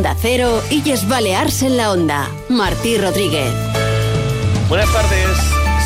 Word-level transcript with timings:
Onda 0.00 0.16
Cero, 0.18 0.62
Illes 0.70 1.06
Balears 1.06 1.62
en 1.62 1.76
la 1.76 1.92
Onda. 1.92 2.30
Martí 2.48 2.96
Rodríguez. 2.96 3.52
Buenas 4.66 4.90
tardes. 4.94 5.36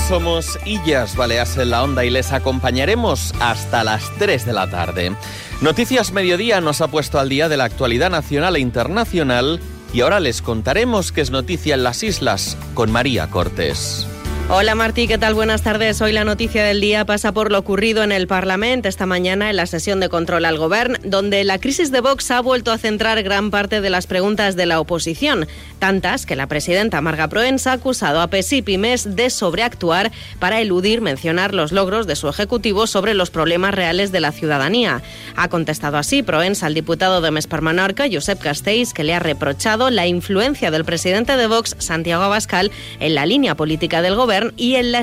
Somos 0.06 0.56
Illas 0.64 1.16
Baleas 1.16 1.56
en 1.56 1.70
la 1.70 1.82
Onda 1.82 2.04
y 2.04 2.10
les 2.10 2.30
acompañaremos 2.30 3.34
hasta 3.40 3.82
las 3.82 4.08
3 4.20 4.46
de 4.46 4.52
la 4.52 4.70
tarde. 4.70 5.16
Noticias 5.62 6.12
Mediodía 6.12 6.60
nos 6.60 6.80
ha 6.80 6.86
puesto 6.86 7.18
al 7.18 7.28
día 7.28 7.48
de 7.48 7.56
la 7.56 7.64
actualidad 7.64 8.08
nacional 8.08 8.54
e 8.54 8.60
internacional 8.60 9.58
y 9.92 10.02
ahora 10.02 10.20
les 10.20 10.42
contaremos 10.42 11.10
qué 11.10 11.20
es 11.20 11.32
noticia 11.32 11.74
en 11.74 11.82
las 11.82 12.04
islas 12.04 12.56
con 12.74 12.92
María 12.92 13.30
Cortés. 13.30 14.06
Hola 14.50 14.74
Martí, 14.74 15.08
¿qué 15.08 15.16
tal? 15.16 15.32
Buenas 15.32 15.62
tardes. 15.62 16.02
Hoy 16.02 16.12
la 16.12 16.22
noticia 16.22 16.62
del 16.62 16.78
día 16.78 17.06
pasa 17.06 17.32
por 17.32 17.50
lo 17.50 17.58
ocurrido 17.58 18.02
en 18.02 18.12
el 18.12 18.26
Parlamento 18.26 18.90
esta 18.90 19.06
mañana 19.06 19.48
en 19.48 19.56
la 19.56 19.64
sesión 19.64 20.00
de 20.00 20.10
control 20.10 20.44
al 20.44 20.58
Gobierno, 20.58 20.98
donde 21.02 21.42
la 21.44 21.58
crisis 21.58 21.90
de 21.90 22.02
Vox 22.02 22.30
ha 22.30 22.40
vuelto 22.40 22.70
a 22.70 22.76
centrar 22.76 23.22
gran 23.22 23.50
parte 23.50 23.80
de 23.80 23.88
las 23.88 24.06
preguntas 24.06 24.54
de 24.54 24.66
la 24.66 24.80
oposición, 24.80 25.48
tantas 25.78 26.26
que 26.26 26.36
la 26.36 26.46
presidenta 26.46 27.00
Marga 27.00 27.28
Proens 27.28 27.66
ha 27.66 27.72
acusado 27.72 28.20
a 28.20 28.26
PES 28.26 28.52
y 28.52 28.62
Pymes 28.62 29.16
de 29.16 29.30
sobreactuar 29.30 30.12
para 30.38 30.60
eludir 30.60 31.00
mencionar 31.00 31.54
los 31.54 31.72
logros 31.72 32.06
de 32.06 32.14
su 32.14 32.28
ejecutivo 32.28 32.86
sobre 32.86 33.14
los 33.14 33.30
problemas 33.30 33.74
reales 33.74 34.12
de 34.12 34.20
la 34.20 34.30
ciudadanía. 34.30 35.00
Ha 35.36 35.48
contestado 35.48 35.96
así 35.96 36.22
Proens 36.22 36.62
al 36.62 36.74
diputado 36.74 37.22
de 37.22 37.30
Mes 37.30 37.46
per 37.46 37.62
Menorca, 37.62 38.04
Josep 38.12 38.40
Castells, 38.40 38.92
que 38.92 39.04
le 39.04 39.14
ha 39.14 39.20
reprochado 39.20 39.88
la 39.88 40.06
influencia 40.06 40.70
del 40.70 40.84
presidente 40.84 41.38
de 41.38 41.46
Vox, 41.46 41.76
Santiago 41.78 42.24
Abascal, 42.24 42.70
en 43.00 43.14
la 43.14 43.24
línea 43.24 43.54
política 43.54 44.02
del 44.02 44.16
Gobierno 44.16 44.33
y 44.56 44.74
en 44.76 44.92
la 44.92 45.00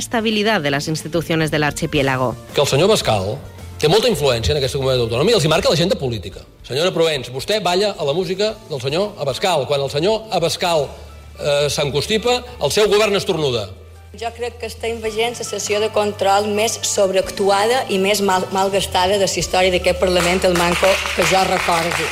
de 0.59 0.71
las 0.71 0.87
instituciones 0.87 1.51
del 1.51 1.63
archipiélago. 1.63 2.35
Que 2.53 2.61
el 2.61 2.67
senyor 2.67 2.89
Bascal 2.89 3.37
té 3.81 3.89
molta 3.89 4.09
influència 4.11 4.53
en 4.53 4.59
aquesta 4.59 4.77
comunitat 4.77 5.01
d'autonomia, 5.01 5.35
els 5.39 5.45
hi 5.45 5.49
marca 5.49 5.69
l'agenda 5.71 5.97
política. 5.97 6.43
Senyora 6.67 6.93
Provence, 6.93 7.31
vostè 7.33 7.57
balla 7.65 7.95
a 7.97 8.05
la 8.05 8.13
música 8.13 8.53
del 8.69 8.81
senyor 8.81 9.15
Abascal. 9.19 9.65
Quan 9.67 9.81
el 9.81 9.89
senyor 9.89 10.27
Abascal 10.29 10.85
eh, 10.85 11.69
s'encostipa, 11.69 12.37
el 12.61 12.71
seu 12.71 12.89
govern 12.91 13.17
estornuda. 13.17 13.69
Jo 14.19 14.27
crec 14.35 14.57
que 14.59 14.67
estem 14.67 14.97
veient 14.99 15.37
la 15.39 15.45
sessió 15.47 15.77
de 15.79 15.87
control 15.95 16.49
més 16.51 16.73
sobreactuada 16.83 17.85
i 17.95 17.99
més 18.01 18.19
mal, 18.19 18.43
malgastada 18.51 19.15
de 19.15 19.23
la 19.23 19.39
història 19.39 19.71
d'aquest 19.71 20.01
Parlament, 20.03 20.43
el 20.43 20.57
manco 20.59 20.91
que 21.15 21.23
jo 21.31 21.45
recordo. 21.47 22.09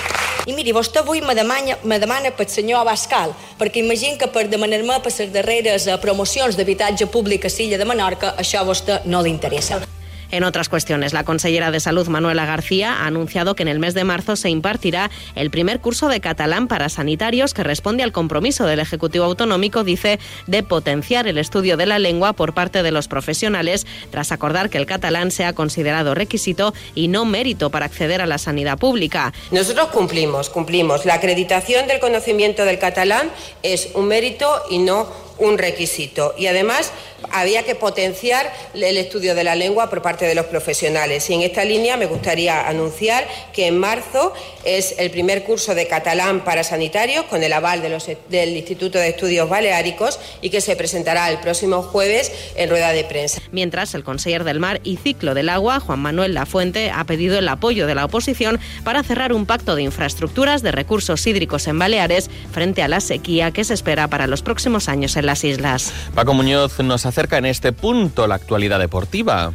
I 0.48 0.56
miri, 0.56 0.72
vostè 0.72 1.04
avui 1.04 1.20
me 1.20 1.36
demana, 1.36 1.76
me 1.84 2.00
demana 2.00 2.32
pel 2.32 2.48
senyor 2.48 2.86
Abascal, 2.86 3.36
perquè 3.60 3.84
imagino 3.84 4.16
que 4.16 4.32
per 4.32 4.48
demanar-me 4.48 5.02
per 5.04 5.12
les 5.12 5.36
darreres 5.36 5.92
eh, 5.92 6.00
promocions 6.00 6.56
d'habitatge 6.56 7.12
públic 7.12 7.44
a 7.44 7.52
Silla 7.52 7.78
de 7.78 7.92
Menorca, 7.92 8.32
això 8.40 8.64
a 8.64 8.70
vostè 8.72 9.02
no 9.04 9.20
li 9.20 9.36
interessa. 9.36 9.84
En 10.32 10.44
otras 10.44 10.70
cuestiones, 10.70 11.14
la 11.14 11.24
consellera 11.24 11.72
de 11.72 11.80
Salud, 11.80 12.08
Manuela 12.08 12.46
García, 12.46 12.94
ha 12.94 13.08
anunciado 13.08 13.56
que 13.56 13.64
en 13.64 13.70
el 13.70 13.80
mes 13.80 13.94
de 13.94 14.04
marzo 14.04 14.36
se 14.36 14.50
impartirá 14.50 15.10
el 15.36 15.50
primer 15.50 15.80
curso 15.80 16.08
de 16.08 16.22
catalán 16.22 16.68
para 16.68 16.90
sanitarios 16.90 17.54
que 17.54 17.64
responde 17.64 18.04
al 18.04 18.12
compromiso 18.12 18.66
del 18.66 18.80
Ejecutivo 18.80 19.26
Autonómico, 19.26 19.84
dice, 19.84 20.20
de 20.46 20.62
potenciar 20.64 21.28
el 21.28 21.38
estudio 21.38 21.78
de 21.78 21.86
la 21.86 22.00
lengua 22.00 22.34
por 22.34 22.54
parte 22.54 22.84
de 22.84 22.92
los 22.92 23.08
profesionales, 23.08 23.88
tras 24.12 24.32
acordar 24.32 24.70
que 24.70 24.78
el 24.78 24.86
catalán 24.86 25.32
sea 25.32 25.54
considerado 25.54 26.14
requisito 26.14 26.74
y 26.94 27.08
no 27.08 27.26
mérito 27.26 27.70
para 27.70 27.86
acceder 27.86 28.22
a 28.22 28.28
la 28.28 28.38
sanidad 28.38 28.78
pública. 28.78 29.34
Nosotros 29.52 29.88
cumplimos, 29.88 30.50
cumplimos. 30.50 31.06
La 31.06 31.16
acreditación 31.16 31.88
del 31.88 32.00
conocimiento 32.00 32.66
del 32.66 32.78
catalán 32.78 33.32
es 33.64 33.90
un 33.96 34.08
mérito 34.08 34.48
y 34.70 34.78
no 34.78 35.29
un 35.40 35.58
requisito. 35.58 36.34
Y 36.38 36.48
además 36.48 36.92
había 37.32 37.64
que 37.64 37.76
potenciar 37.76 38.52
el 38.74 38.98
estudio 38.98 39.36
de 39.36 39.44
la 39.44 39.56
lengua 39.56 39.90
por 39.90 40.02
parte 40.02 40.26
de 40.26 40.36
los 40.36 40.46
profesionales. 40.46 41.30
Y 41.30 41.34
en 41.34 41.42
esta 41.42 41.66
línea 41.66 41.98
me 41.98 42.06
gustaría 42.06 42.68
anunciar 42.68 43.28
que 43.54 43.68
en 43.68 43.78
marzo 43.78 44.34
es 44.64 44.96
el 44.98 45.12
primer 45.12 45.44
curso 45.44 45.76
de 45.76 45.88
catalán 45.88 46.44
para 46.44 46.64
sanitarios 46.64 47.26
con 47.26 47.44
el 47.44 47.54
aval 47.54 47.82
de 47.82 47.90
los, 47.90 48.08
del 48.30 48.56
Instituto 48.56 48.98
de 48.98 49.10
Estudios 49.10 49.50
Baleáricos 49.50 50.20
y 50.42 50.50
que 50.50 50.62
se 50.62 50.76
presentará 50.76 51.30
el 51.30 51.40
próximo 51.40 51.82
jueves 51.82 52.32
en 52.56 52.70
rueda 52.70 52.92
de 52.92 53.04
prensa. 53.04 53.42
Mientras, 53.52 53.94
el 53.94 54.04
conseller 54.04 54.44
del 54.44 54.60
Mar 54.60 54.82
y 54.84 54.98
Ciclo 54.98 55.34
del 55.34 55.50
Agua, 55.50 55.80
Juan 55.80 56.00
Manuel 56.00 56.34
Lafuente, 56.34 56.92
ha 56.92 57.04
pedido 57.06 57.38
el 57.38 57.48
apoyo 57.48 57.88
de 57.88 57.96
la 57.96 58.06
oposición 58.06 58.60
para 58.84 59.04
cerrar 59.04 59.34
un 59.34 59.46
pacto 59.46 59.76
de 59.76 59.84
infraestructuras 59.84 60.62
de 60.62 60.72
recursos 60.72 61.26
hídricos 61.26 61.68
en 61.68 61.80
Baleares 61.80 62.30
frente 62.52 62.82
a 62.82 62.88
la 62.88 63.02
sequía 63.02 63.52
que 63.52 63.64
se 63.64 63.74
espera 63.74 64.08
para 64.08 64.28
los 64.28 64.42
próximos 64.42 64.90
años 64.90 65.16
en 65.16 65.26
las 65.30 65.44
islas. 65.44 65.94
Paco 66.16 66.34
Muñoz 66.34 66.80
nos 66.80 67.06
acerca 67.06 67.38
en 67.38 67.46
este 67.46 67.72
punto 67.72 68.26
la 68.26 68.36
actualidad 68.36 68.80
deportiva. 68.80 69.54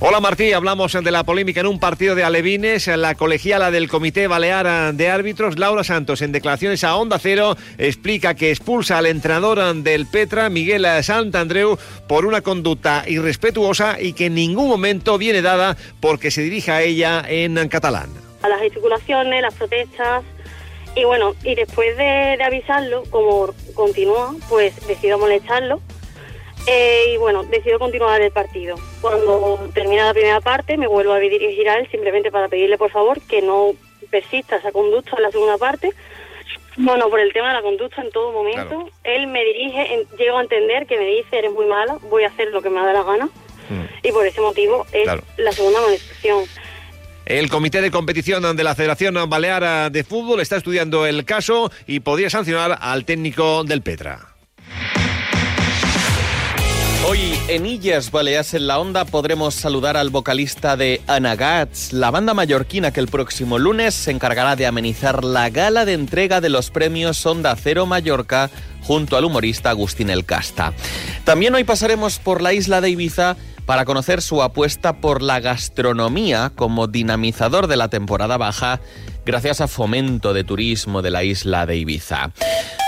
Hola 0.00 0.20
Martí, 0.20 0.52
hablamos 0.52 0.92
de 0.92 1.10
la 1.10 1.22
polémica 1.22 1.60
en 1.60 1.66
un 1.66 1.78
partido 1.78 2.14
de 2.14 2.24
alevines. 2.24 2.88
La 2.88 3.14
colegiala 3.14 3.70
del 3.70 3.88
Comité 3.88 4.26
Balear 4.26 4.92
de 4.94 5.08
Árbitros, 5.08 5.58
Laura 5.58 5.82
Santos, 5.82 6.20
en 6.20 6.32
declaraciones 6.32 6.84
a 6.84 6.96
Onda 6.96 7.18
Cero, 7.18 7.56
explica 7.78 8.34
que 8.34 8.50
expulsa 8.50 8.98
al 8.98 9.06
entrenador 9.06 9.74
del 9.76 10.06
Petra, 10.06 10.50
Miguel 10.50 10.86
Santandreu, 11.02 11.78
por 12.06 12.26
una 12.26 12.42
conducta 12.42 13.04
irrespetuosa 13.06 13.96
y 13.98 14.12
que 14.12 14.26
en 14.26 14.34
ningún 14.34 14.68
momento 14.68 15.16
viene 15.16 15.40
dada 15.40 15.76
porque 16.00 16.30
se 16.30 16.42
dirija 16.42 16.76
a 16.76 16.82
ella 16.82 17.24
en 17.26 17.56
catalán. 17.68 18.10
A 18.42 18.48
las 18.48 18.60
gesticulaciones, 18.60 19.40
las 19.40 19.54
protestas, 19.54 20.24
y 20.94 21.04
bueno, 21.04 21.34
y 21.42 21.54
después 21.54 21.96
de, 21.96 22.36
de 22.38 22.44
avisarlo, 22.44 23.04
como 23.10 23.54
continúa, 23.74 24.34
pues 24.48 24.86
decido 24.86 25.18
molestarlo 25.18 25.80
eh, 26.66 27.12
y 27.14 27.16
bueno, 27.16 27.42
decido 27.44 27.78
continuar 27.78 28.20
el 28.20 28.30
partido. 28.30 28.76
Cuando 29.00 29.58
termina 29.74 30.06
la 30.06 30.12
primera 30.14 30.40
parte, 30.40 30.76
me 30.76 30.86
vuelvo 30.86 31.12
a 31.12 31.18
dirigir 31.18 31.68
a 31.68 31.78
él 31.78 31.88
simplemente 31.90 32.30
para 32.30 32.48
pedirle 32.48 32.78
por 32.78 32.90
favor 32.90 33.20
que 33.22 33.42
no 33.42 33.72
persista 34.10 34.56
esa 34.56 34.70
conducta 34.72 35.16
en 35.16 35.22
la 35.22 35.30
segunda 35.30 35.58
parte. 35.58 35.92
Bueno, 36.76 37.08
por 37.10 37.20
el 37.20 37.32
tema 37.32 37.48
de 37.48 37.54
la 37.54 37.62
conducta 37.62 38.00
en 38.02 38.10
todo 38.10 38.32
momento, 38.32 38.68
Claro. 38.68 38.88
él 39.04 39.26
me 39.26 39.44
dirige, 39.44 39.94
en- 39.94 40.06
llego 40.18 40.38
a 40.38 40.42
entender 40.42 40.86
que 40.86 40.98
me 40.98 41.04
dice, 41.06 41.38
eres 41.38 41.52
muy 41.52 41.66
mala, 41.66 41.98
voy 42.02 42.24
a 42.24 42.28
hacer 42.28 42.48
lo 42.48 42.62
que 42.62 42.70
me 42.70 42.80
da 42.80 42.92
la 42.92 43.02
gana. 43.02 43.28
Y 44.02 44.12
por 44.12 44.26
ese 44.26 44.40
motivo 44.40 44.84
es 44.92 45.04
Claro. 45.04 45.22
la 45.38 45.52
segunda 45.52 45.78
amonestación. 45.78 46.44
El 47.24 47.48
Comité 47.48 47.80
de 47.80 47.90
Competición 47.90 48.56
de 48.56 48.64
la 48.64 48.74
Federación 48.74 49.14
Balear 49.28 49.92
de 49.92 50.04
Fútbol 50.04 50.40
está 50.40 50.56
estudiando 50.56 51.06
el 51.06 51.24
caso 51.24 51.70
y 51.86 52.00
podría 52.00 52.30
sancionar 52.30 52.78
al 52.80 53.04
técnico 53.04 53.62
del 53.64 53.80
Petra. 53.80 54.34
Hoy 57.08 57.38
en 57.48 57.66
Illas 57.66 58.10
Baleas 58.10 58.54
en 58.54 58.66
la 58.66 58.78
Onda 58.78 59.04
podremos 59.04 59.54
saludar 59.54 59.96
al 59.96 60.10
vocalista 60.10 60.76
de 60.76 61.00
Anagats, 61.06 61.92
la 61.92 62.10
banda 62.10 62.32
mallorquina 62.32 62.92
que 62.92 63.00
el 63.00 63.08
próximo 63.08 63.58
lunes 63.58 63.94
se 63.94 64.12
encargará 64.12 64.56
de 64.56 64.66
amenizar 64.66 65.24
la 65.24 65.50
gala 65.50 65.84
de 65.84 65.92
entrega 65.92 66.40
de 66.40 66.48
los 66.48 66.70
premios 66.70 67.24
Onda 67.26 67.54
Cero 67.56 67.86
Mallorca 67.86 68.50
junto 68.82 69.16
al 69.16 69.24
humorista 69.24 69.70
Agustín 69.70 70.10
El 70.10 70.24
Casta. 70.24 70.72
También 71.24 71.54
hoy 71.54 71.64
pasaremos 71.64 72.18
por 72.18 72.40
la 72.40 72.52
isla 72.52 72.80
de 72.80 72.90
Ibiza 72.90 73.36
para 73.66 73.84
conocer 73.84 74.22
su 74.22 74.42
apuesta 74.42 74.94
por 74.94 75.22
la 75.22 75.40
gastronomía 75.40 76.52
como 76.54 76.86
dinamizador 76.86 77.66
de 77.66 77.76
la 77.76 77.88
temporada 77.88 78.36
baja 78.36 78.80
gracias 79.24 79.60
a 79.60 79.68
fomento 79.68 80.32
de 80.32 80.44
turismo 80.44 81.02
de 81.02 81.10
la 81.10 81.24
isla 81.24 81.66
de 81.66 81.76
Ibiza. 81.76 82.32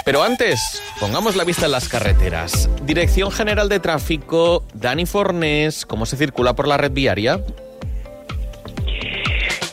Pero 0.05 0.23
antes, 0.23 0.83
pongamos 1.01 1.37
la 1.37 1.45
vista 1.45 1.67
en 1.67 1.73
las 1.73 1.89
carreteras. 1.89 2.69
Dirección 2.83 3.31
General 3.31 3.69
de 3.69 3.81
Tráfico, 3.81 4.65
Dani 4.75 5.07
Fornés, 5.07 5.87
¿cómo 5.87 6.05
se 6.05 6.17
circula 6.17 6.55
por 6.55 6.69
la 6.69 6.77
red 6.77 6.93
viaria? 6.93 7.43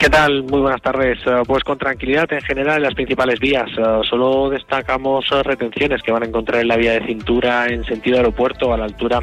¿Qué 0.02 0.10
tal? 0.10 0.42
Muy 0.46 0.62
buenas 0.62 0.82
tardes. 0.82 1.20
Eh, 1.28 1.44
Pues 1.46 1.64
con 1.64 1.78
tranquilidad 1.78 2.26
en 2.34 2.42
general 2.42 2.78
en 2.78 2.84
las 2.86 2.96
principales 2.96 3.40
vías. 3.40 3.70
Eh, 3.78 4.02
Solo 4.10 4.50
destacamos 4.50 5.26
eh, 5.32 5.44
retenciones 5.44 6.02
que 6.02 6.12
van 6.12 6.24
a 6.24 6.26
encontrar 6.26 6.60
en 6.62 6.70
la 6.70 6.76
vía 6.76 6.94
de 6.94 7.06
cintura 7.06 7.68
en 7.68 7.86
sentido 7.86 8.18
aeropuerto 8.18 8.74
a 8.74 8.78
la 8.78 8.86
altura 8.86 9.20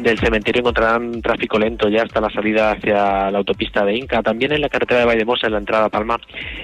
del 0.00 0.18
cementerio 0.18 0.62
encontrarán 0.62 1.22
tráfico 1.22 1.60
lento 1.60 1.88
ya 1.88 2.02
hasta 2.02 2.20
la 2.20 2.28
salida 2.30 2.72
hacia 2.72 3.30
la 3.30 3.38
autopista 3.38 3.84
de 3.84 3.98
Inca. 3.98 4.20
También 4.20 4.50
en 4.50 4.62
la 4.62 4.68
carretera 4.68 4.98
de 4.98 5.06
Valdemosa 5.06 5.46
en 5.46 5.52
la 5.52 5.58
entrada 5.58 5.84
a 5.84 5.90
Palma 5.90 6.18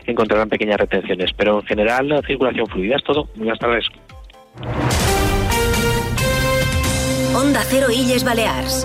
encontrarán 0.04 0.48
pequeñas 0.48 0.78
retenciones. 0.78 1.31
Pero 1.37 1.60
en 1.60 1.66
general 1.66 2.08
la 2.08 2.22
circulación 2.22 2.66
fluida 2.66 2.96
es 2.96 3.04
todo. 3.04 3.28
Muy 3.37 3.44
buenas 3.44 3.60
tardes. 3.60 3.84
Onda 7.32 7.60
Cero 7.69 7.87
Illes 7.93 8.25
Balears. 8.25 8.84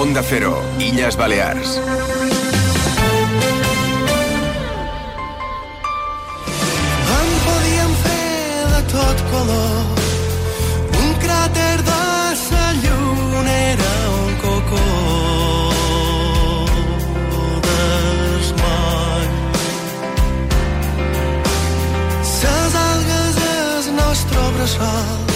Onda 0.00 0.22
Cero, 0.22 0.62
Illes 0.78 1.16
Balears. 1.16 1.70
En 7.16 7.28
podíem 7.46 7.92
fer 8.04 8.68
de 8.74 8.82
tot 8.92 9.18
color. 9.32 9.82
Un 11.00 11.08
cràter 11.24 11.78
de 11.90 12.04
sa 12.44 12.66
lluna 12.84 13.54
era 13.72 13.94
un 14.22 14.32
cocó 14.44 14.86
d'esmany 17.66 19.32
ses 22.36 22.78
algues 22.84 23.42
és 23.50 23.90
nostre 23.98 24.46
bressol 24.58 25.27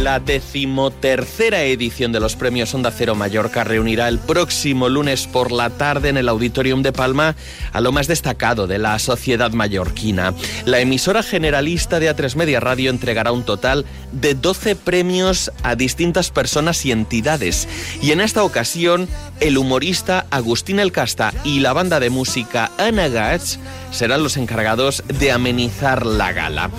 La 0.00 0.20
decimotercera 0.20 1.64
edición 1.64 2.12
de 2.12 2.20
los 2.20 2.34
premios 2.34 2.72
Onda 2.72 2.90
Cero 2.90 3.14
Mallorca 3.14 3.62
reunirá 3.62 4.08
el 4.08 4.18
próximo 4.18 4.88
lunes 4.88 5.26
por 5.26 5.52
la 5.52 5.68
tarde 5.68 6.08
en 6.08 6.16
el 6.16 6.30
Auditorium 6.30 6.82
de 6.82 6.92
Palma 6.92 7.36
a 7.72 7.80
lo 7.82 7.92
más 7.92 8.06
destacado 8.06 8.66
de 8.66 8.78
la 8.78 8.98
sociedad 8.98 9.52
mallorquina. 9.52 10.32
La 10.64 10.80
emisora 10.80 11.22
generalista 11.22 12.00
de 12.00 12.10
A3 12.10 12.36
Media 12.36 12.58
Radio 12.58 12.88
entregará 12.88 13.32
un 13.32 13.44
total 13.44 13.84
de 14.12 14.34
12 14.34 14.76
premios 14.76 15.52
a 15.62 15.76
distintas 15.76 16.30
personas 16.30 16.86
y 16.86 16.90
entidades. 16.90 17.68
Y 18.00 18.12
en 18.12 18.22
esta 18.22 18.44
ocasión, 18.44 19.08
el 19.40 19.58
humorista 19.58 20.26
Agustín 20.30 20.80
El 20.80 20.92
Casta 20.92 21.34
y 21.44 21.60
la 21.60 21.74
banda 21.74 22.00
de 22.00 22.08
música 22.08 22.70
Ana 22.78 23.08
Gats 23.08 23.58
serán 23.90 24.22
los 24.22 24.38
encargados 24.38 25.04
de 25.06 25.32
amenizar 25.32 26.06
la 26.06 26.32
gala. 26.32 26.70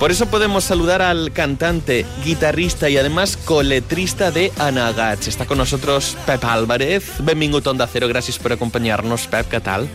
Por 0.00 0.10
eso 0.10 0.26
podemos 0.26 0.64
saludar 0.64 1.02
al 1.02 1.32
cantante, 1.32 2.04
guitarrista 2.24 2.53
y 2.56 2.96
además 2.96 3.36
coletrista 3.36 4.30
de 4.30 4.52
Anagats. 4.60 5.26
Está 5.26 5.44
con 5.44 5.58
nosotros 5.58 6.16
Pep 6.24 6.44
Álvarez. 6.44 7.02
Benvingut 7.18 7.66
a 7.66 7.70
Onda 7.70 7.88
Cero, 7.90 8.06
gràcies 8.06 8.38
per 8.38 8.52
acompanyar-nos. 8.54 9.26
Pep, 9.26 9.48
què 9.50 9.58
tal? 9.58 9.88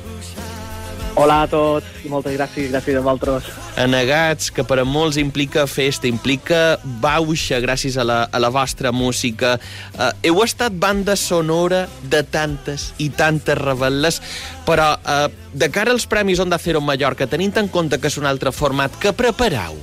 Hola 1.16 1.38
a 1.46 1.48
tots 1.48 2.04
i 2.04 2.10
moltes 2.12 2.34
gràcies, 2.36 2.68
gràcies 2.74 2.98
a 3.00 3.04
vosaltres. 3.06 3.48
Anagats, 3.80 4.50
que 4.52 4.66
per 4.68 4.82
a 4.82 4.84
molts 4.84 5.16
implica 5.16 5.64
festa, 5.72 6.10
implica 6.12 6.76
bauxa 7.00 7.62
gràcies 7.64 7.96
a 7.96 8.04
la, 8.04 8.18
a 8.28 8.42
la 8.44 8.50
vostra 8.52 8.92
música. 8.92 9.54
Uh, 9.96 10.10
heu 10.28 10.42
estat 10.44 10.76
banda 10.76 11.16
sonora 11.16 11.86
de 12.12 12.26
tantes 12.28 12.90
i 13.00 13.08
tantes 13.08 13.56
rebel·les, 13.56 14.20
però 14.68 14.98
uh, 15.00 15.32
de 15.56 15.72
cara 15.72 15.96
als 15.96 16.10
Premis 16.12 16.44
Onda 16.44 16.60
Cero 16.60 16.84
Mallorca, 16.84 17.24
tenint 17.24 17.56
en 17.64 17.72
compte 17.72 18.02
que 18.04 18.12
és 18.12 18.20
un 18.20 18.28
altre 18.28 18.52
format, 18.52 19.00
que 19.00 19.16
preparau? 19.16 19.80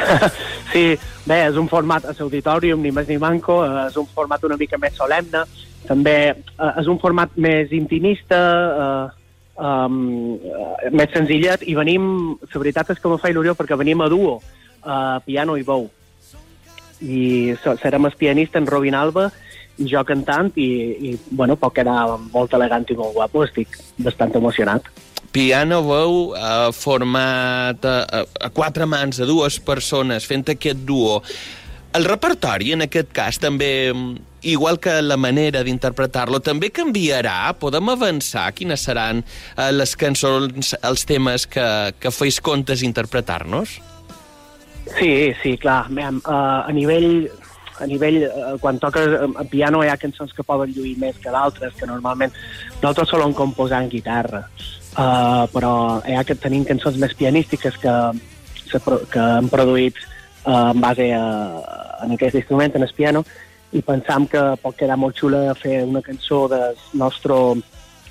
sí, 0.72 0.84
bé, 1.26 1.38
és 1.48 1.58
un 1.60 1.68
format 1.70 2.06
a 2.06 2.14
l'auditorium, 2.16 2.82
ni 2.82 2.92
més 2.94 3.08
ni 3.10 3.18
manco, 3.20 3.62
eh, 3.66 3.88
és 3.88 3.98
un 4.00 4.08
format 4.14 4.44
una 4.48 4.58
mica 4.60 4.80
més 4.80 4.96
solemne, 4.98 5.44
també 5.88 6.16
eh, 6.32 6.72
és 6.80 6.90
un 6.90 7.00
format 7.02 7.34
més 7.36 7.72
intimista, 7.76 8.40
eh, 8.84 9.22
um, 9.62 10.36
eh, 10.36 10.90
més 10.94 11.12
senzillet, 11.14 11.66
i 11.68 11.76
venim, 11.78 12.04
la 12.42 12.62
veritat 12.64 12.94
és 12.94 13.02
que 13.02 13.12
me 13.12 13.20
fa 13.22 13.32
il·lusió 13.32 13.56
perquè 13.58 13.78
venim 13.78 14.02
a 14.02 14.10
duo, 14.12 14.40
a 14.82 15.20
piano 15.24 15.56
i 15.56 15.66
bou. 15.66 15.88
I 17.02 17.54
serem 17.82 18.06
el 18.06 18.18
pianista 18.18 18.60
en 18.62 18.68
Robin 18.70 18.94
Alba, 18.94 19.30
i 19.80 19.88
jo 19.88 20.02
cantant, 20.06 20.52
i, 20.60 20.68
i 21.10 21.14
bueno, 21.30 21.56
pot 21.58 21.74
quedar 21.74 22.18
molt 22.32 22.52
elegant 22.54 22.84
i 22.92 22.98
molt 22.98 23.16
guapo, 23.16 23.46
estic 23.46 23.78
bastant 24.04 24.34
emocionat. 24.38 24.86
Piano 25.32 25.80
veu 25.86 26.34
eh, 26.36 26.70
format 26.76 27.84
a, 27.88 27.96
a, 28.20 28.50
quatre 28.52 28.84
mans, 28.84 29.20
a 29.20 29.28
dues 29.28 29.56
persones, 29.64 30.26
fent 30.28 30.44
aquest 30.52 30.84
duo. 30.84 31.22
El 31.96 32.04
repertori, 32.04 32.72
en 32.72 32.84
aquest 32.84 33.10
cas, 33.16 33.38
també, 33.40 33.92
igual 34.48 34.78
que 34.80 34.98
la 35.04 35.16
manera 35.20 35.62
d'interpretar-lo, 35.64 36.40
també 36.44 36.68
canviarà? 36.72 37.54
Podem 37.60 37.88
avançar? 37.92 38.50
Quines 38.56 38.84
seran 38.84 39.22
eh, 39.24 39.70
les 39.72 39.96
cançons, 39.96 40.74
els 40.82 41.06
temes 41.08 41.48
que, 41.48 41.66
que 41.96 42.12
feis 42.12 42.40
comptes 42.44 42.84
interpretar-nos? 42.84 43.78
Sí, 44.98 45.32
sí, 45.40 45.56
clar. 45.56 45.86
Mem, 45.88 46.20
uh, 46.26 46.66
a 46.66 46.72
nivell, 46.76 47.30
a 47.80 47.88
nivell 47.88 48.20
uh, 48.26 48.54
quan 48.60 48.80
toques 48.82 49.16
a 49.16 49.44
piano 49.48 49.80
hi 49.80 49.88
ha 49.88 49.96
cançons 50.00 50.32
que 50.36 50.44
poden 50.44 50.74
lluir 50.76 50.96
més 51.00 51.16
que 51.22 51.32
d'altres, 51.32 51.72
que 51.78 51.88
normalment 51.88 52.34
nosaltres 52.82 53.12
solem 53.14 53.32
composar 53.36 53.84
en 53.84 53.92
guitarra, 53.92 54.42
uh, 54.96 55.44
però 55.52 55.74
hi 56.06 56.16
ha 56.16 56.24
que 56.24 56.38
tenim 56.38 56.64
cançons 56.68 56.98
més 57.00 57.14
pianístiques 57.18 57.78
que, 57.82 57.94
que 58.72 59.22
han 59.22 59.50
produït 59.52 59.98
uh, 60.44 60.72
en 60.72 60.80
base 60.80 61.08
a, 61.16 61.24
en 62.04 62.14
aquest 62.16 62.38
instrument, 62.40 62.74
en 62.76 62.86
el 62.86 62.94
piano, 62.96 63.24
i 63.72 63.80
pensam 63.84 64.26
que 64.28 64.40
pot 64.62 64.76
quedar 64.76 64.98
molt 65.00 65.16
xula 65.16 65.54
fer 65.56 65.82
una 65.86 66.02
cançó 66.04 66.44
del 66.52 66.76
nostre 67.00 67.36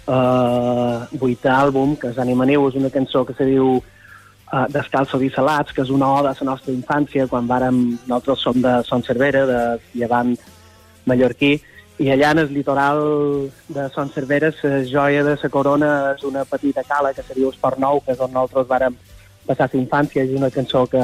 uh, 0.09 1.07
vuitè 1.21 1.51
àlbum, 1.53 1.95
que 1.99 2.09
és 2.11 2.21
Anima 2.21 2.47
Niu, 2.49 2.67
és 2.69 2.77
una 2.79 2.93
cançó 2.93 3.23
que 3.27 3.35
se 3.37 3.45
diu 3.45 3.75
uh, 3.77 4.65
Descalços 4.73 5.21
i 5.21 5.29
Salats, 5.33 5.73
que 5.75 5.85
és 5.85 5.91
una 5.93 6.09
oda 6.19 6.33
a 6.33 6.39
la 6.39 6.49
nostra 6.53 6.73
infància, 6.73 7.27
quan 7.29 7.49
vàrem, 7.49 7.83
nosaltres 8.07 8.47
som 8.47 8.61
de 8.61 8.79
Son 8.87 9.05
Cervera, 9.05 9.45
de 9.45 9.61
llevant 9.93 10.33
mallorquí, 11.05 11.59
i 12.01 12.09
allà 12.09 12.31
en 12.33 12.39
el 12.39 12.53
litoral 12.53 12.99
de 13.69 13.89
Son 13.93 14.09
Cervera, 14.09 14.49
la 14.63 14.83
joia 14.89 15.23
de 15.23 15.35
la 15.37 15.49
corona 15.53 15.89
és 16.15 16.23
una 16.25 16.43
petita 16.49 16.81
cala 16.83 17.13
que 17.13 17.21
se 17.21 17.35
diu 17.37 17.51
Esport 17.51 17.77
Nou, 17.77 18.01
que 18.01 18.15
és 18.15 18.23
on 18.25 18.33
nosaltres 18.33 18.69
vàrem 18.71 18.95
passar 19.45 19.67
la 19.69 19.79
infància, 19.79 20.23
és 20.25 20.33
una 20.33 20.49
cançó 20.49 20.87
que 20.89 21.01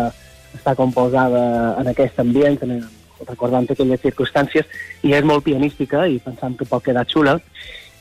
està 0.58 0.74
composada 0.80 1.76
en 1.78 1.92
aquest 1.94 2.18
ambient, 2.24 2.58
en, 2.66 2.82
recordant 3.28 3.70
aquelles 3.70 4.02
circumstàncies, 4.02 4.66
i 5.06 5.14
és 5.14 5.24
molt 5.26 5.46
pianística 5.46 6.08
i 6.10 6.18
pensam 6.18 6.58
que 6.58 6.66
pot 6.66 6.82
quedar 6.90 7.06
xula. 7.06 7.38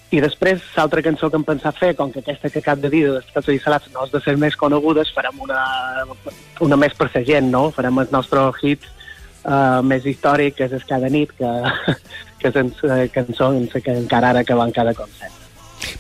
I 0.09 0.23
després, 0.25 0.65
l'altra 0.79 1.05
cançó 1.05 1.29
que 1.29 1.37
hem 1.37 1.45
pensat 1.45 1.77
fer, 1.77 1.95
com 2.01 2.09
que 2.15 2.25
aquesta 2.25 2.49
que 2.49 2.65
acab 2.65 2.81
de 2.81 2.89
dir, 2.89 3.05
de 3.11 3.19
Descalços 3.19 3.59
i 3.59 3.61
Salats, 3.61 3.93
no 3.93 4.09
és 4.09 4.17
de 4.17 4.25
ser 4.25 4.39
més 4.41 4.57
conegudes, 4.57 5.13
farem 5.13 5.37
una, 5.45 5.61
una 6.65 6.81
més 6.81 6.97
per 6.97 7.11
la 7.13 7.27
gent, 7.29 7.53
no? 7.53 7.67
Farem 7.77 8.01
el 8.01 8.09
nostre 8.15 8.49
hit 8.63 8.89
uh, 9.47 9.81
més 9.87 10.07
històric, 10.07 10.59
que 10.59 10.69
és 10.69 10.87
Cada 10.89 11.11
nit, 11.13 11.33
que, 11.39 11.51
que 12.43 13.09
cançó 13.15 13.53
en 13.55 13.69
la 13.73 13.81
que 13.81 13.99
encara 14.05 14.35
ara 14.35 14.45
acabant 14.47 14.75
cada 14.75 14.95
concert. 14.95 15.43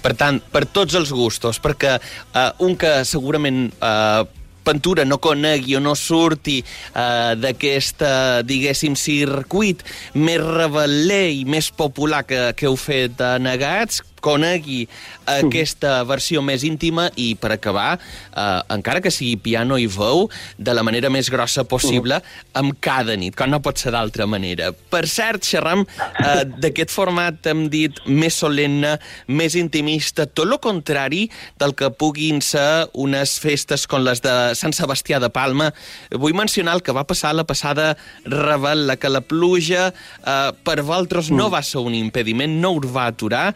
Per 0.02 0.14
tant, 0.18 0.40
per 0.52 0.64
tots 0.72 0.96
els 0.98 1.12
gustos, 1.12 1.60
perquè 1.62 1.96
uh, 1.98 2.50
un 2.66 2.76
que 2.80 2.98
segurament 3.08 3.68
uh, 3.80 4.26
Ventura 4.66 5.04
no 5.04 5.20
conegui 5.22 5.76
o 5.78 5.80
no 5.80 5.92
surti 5.94 6.56
uh, 6.58 7.36
d'aquest, 7.38 8.02
uh, 8.02 8.40
diguéssim, 8.42 8.96
circuit 8.98 9.84
més 10.18 10.42
rebel·ler 10.42 11.28
i 11.36 11.44
més 11.46 11.68
popular 11.70 12.24
que, 12.26 12.40
que 12.58 12.66
heu 12.66 12.74
fet 12.74 13.22
a 13.22 13.36
Negats, 13.38 14.02
conegui 14.18 14.88
aquesta 15.26 15.98
versió 16.06 16.42
més 16.44 16.64
íntima 16.66 17.08
i, 17.16 17.34
per 17.38 17.52
acabar, 17.54 17.96
eh, 17.96 18.60
encara 18.74 19.02
que 19.04 19.12
sigui 19.12 19.36
piano 19.42 19.78
i 19.78 19.86
veu, 19.90 20.26
de 20.58 20.74
la 20.76 20.84
manera 20.86 21.10
més 21.12 21.30
grossa 21.32 21.64
possible, 21.68 22.20
amb 22.56 22.76
cada 22.80 23.16
nit, 23.18 23.36
com 23.36 23.50
no 23.50 23.60
pot 23.64 23.78
ser 23.80 23.92
d'altra 23.94 24.26
manera. 24.30 24.72
Per 24.72 25.04
cert, 25.10 25.44
xerram 25.46 25.84
eh, 25.84 26.44
d'aquest 26.62 26.94
format, 26.94 27.40
hem 27.50 27.66
dit, 27.72 28.00
més 28.06 28.38
solemne, 28.42 28.96
més 29.26 29.56
intimista, 29.58 30.26
tot 30.26 30.46
el 30.46 30.58
contrari 30.62 31.26
del 31.60 31.74
que 31.76 31.90
puguin 31.90 32.40
ser 32.44 32.86
unes 32.94 33.36
festes 33.42 33.86
com 33.90 34.04
les 34.06 34.22
de 34.24 34.34
Sant 34.58 34.74
Sebastià 34.76 35.20
de 35.22 35.30
Palma. 35.32 35.70
Vull 36.14 36.36
mencionar 36.36 36.76
el 36.78 36.84
que 36.86 36.94
va 36.96 37.06
passar 37.08 37.34
la 37.34 37.46
passada 37.48 37.94
Rebel, 38.24 38.86
la 38.86 38.96
que 39.00 39.10
la 39.10 39.22
pluja 39.24 39.88
eh, 39.90 40.50
per 40.66 40.78
vosaltres 40.82 41.30
no 41.34 41.48
va 41.52 41.62
ser 41.66 41.82
un 41.84 41.96
impediment, 41.96 42.58
no 42.60 42.74
us 42.78 42.88
va 42.92 43.08
aturar, 43.10 43.48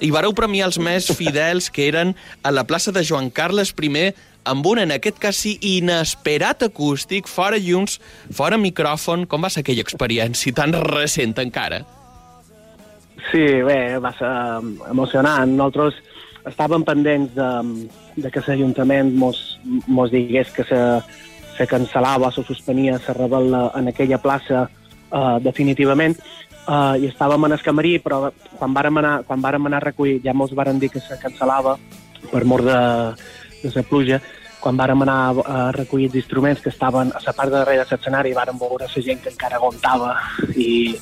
i 0.00 0.10
vareu 0.14 0.34
premiar 0.36 0.68
els 0.70 0.80
més 0.82 1.08
fidels 1.18 1.68
que 1.74 1.88
eren 1.90 2.14
a 2.42 2.54
la 2.54 2.64
plaça 2.70 2.94
de 2.94 3.04
Joan 3.04 3.30
Carles 3.34 3.74
I 3.74 4.12
amb 4.48 4.66
un, 4.66 4.78
en 4.80 4.94
aquest 4.94 5.18
cas 5.20 5.36
sí, 5.36 5.58
inesperat 5.60 6.62
acústic, 6.64 7.28
fora 7.28 7.58
llums, 7.60 7.98
fora 8.32 8.56
micròfon. 8.56 9.26
Com 9.28 9.44
va 9.44 9.50
ser 9.52 9.60
aquella 9.60 9.84
experiència 9.84 10.54
tan 10.56 10.72
recent 10.72 11.36
encara? 11.42 11.82
Sí, 13.28 13.44
bé, 13.66 13.98
va 14.00 14.14
ser 14.16 14.30
emocionant. 14.88 15.52
Nosaltres 15.58 15.98
estàvem 16.48 16.84
pendents 16.86 17.34
de, 17.36 17.50
de 18.22 18.32
que 18.32 18.42
l'Ajuntament 18.46 19.12
mos, 19.20 19.58
mos 19.86 20.12
digués 20.14 20.48
que 20.54 20.64
se, 20.64 20.80
se 21.58 21.68
cancel·lava, 21.68 22.32
se 22.32 22.46
suspenia 22.48 22.96
la 22.96 23.16
rebel 23.18 23.52
en 23.52 23.92
aquella 23.92 24.20
plaça 24.22 24.64
uh, 24.64 25.36
definitivament 25.44 26.16
uh, 26.68 26.94
i 27.00 27.08
estàvem 27.08 27.48
en 27.48 27.56
el 27.56 27.62
camarí, 27.64 27.96
però 28.04 28.28
quan 28.58 28.74
vàrem 28.76 29.00
anar, 29.00 29.14
quan 29.28 29.42
vàrem 29.44 29.70
anar 29.70 29.80
a 29.82 29.88
recollir 29.88 30.20
ja 30.24 30.36
mos 30.36 30.54
varen 30.54 30.78
dir 30.78 30.92
que 30.92 31.00
se 31.00 31.18
cancel·lava 31.22 31.78
per 32.30 32.44
mort 32.44 32.68
de, 32.68 32.82
de 33.62 33.72
la 33.74 33.86
pluja. 33.88 34.20
Quan 34.58 34.74
vàrem 34.74 35.04
anar 35.04 35.18
a 35.46 35.58
recollir 35.70 36.08
els 36.08 36.16
instruments 36.18 36.60
que 36.60 36.72
estaven 36.72 37.12
a 37.14 37.20
la 37.22 37.32
part 37.32 37.52
de 37.52 37.60
darrere 37.60 37.84
de 37.84 37.94
l'escenari, 37.94 38.34
vàrem 38.34 38.58
veure 38.58 38.88
la 38.90 39.02
gent 39.06 39.20
que 39.22 39.30
encara 39.30 39.60
aguantava 39.60 40.16
i, 40.56 40.96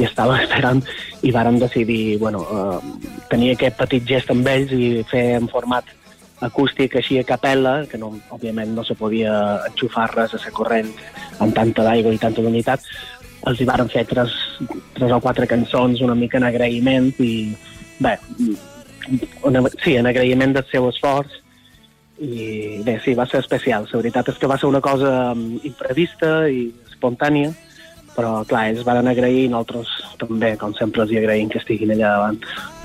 i 0.00 0.06
estava 0.06 0.38
esperant 0.42 0.80
i 1.22 1.32
vàrem 1.34 1.58
decidir 1.60 2.18
bueno, 2.18 2.40
uh, 2.40 2.78
tenir 3.28 3.52
aquest 3.52 3.76
petit 3.82 4.08
gest 4.08 4.32
amb 4.32 4.48
ells 4.48 4.72
i 4.72 4.94
fer 5.10 5.26
en 5.36 5.50
format 5.52 5.84
acústic 6.42 6.96
així 6.98 7.20
a 7.20 7.24
capella, 7.24 7.82
que 7.86 8.00
no, 8.00 8.10
òbviament 8.34 8.72
no 8.74 8.82
se 8.82 8.96
podia 8.98 9.34
enxufar 9.68 10.08
res 10.16 10.32
a 10.34 10.40
la 10.42 10.54
corrent 10.56 10.88
amb 11.38 11.54
tanta 11.54 11.84
d'aigua 11.86 12.16
i 12.16 12.18
tanta 12.18 12.42
humitat, 12.42 12.82
els 13.50 13.60
hi 13.60 13.66
varen 13.68 13.90
fer 13.90 14.04
tres, 14.08 14.34
tres 14.96 15.12
o 15.12 15.20
quatre 15.22 15.48
cançons 15.50 16.02
una 16.04 16.16
mica 16.18 16.38
en 16.38 16.46
agraïment 16.46 17.10
i 17.22 17.32
bé, 18.02 18.16
una, 19.48 19.64
sí, 19.82 19.96
en 19.98 20.08
agraïment 20.10 20.54
del 20.56 20.68
seu 20.70 20.88
esforç 20.90 21.40
i 22.22 22.82
bé, 22.86 22.98
sí, 23.02 23.16
va 23.18 23.26
ser 23.26 23.40
especial. 23.42 23.88
La 23.90 23.98
veritat 23.98 24.30
és 24.30 24.38
que 24.38 24.50
va 24.50 24.58
ser 24.60 24.68
una 24.70 24.82
cosa 24.84 25.32
mm, 25.34 25.62
imprevista 25.66 26.32
i 26.46 26.68
espontània, 26.86 27.50
però 28.14 28.42
clar, 28.46 28.68
ells 28.70 28.84
van 28.86 29.08
agrair 29.10 29.46
i 29.46 29.50
nosaltres 29.50 29.90
també, 30.20 30.52
com 30.60 30.76
sempre, 30.78 31.02
els 31.02 31.12
hi 31.14 31.18
agraïm 31.18 31.50
que 31.50 31.58
estiguin 31.62 31.94
allà 31.96 32.12
davant. 32.14 32.38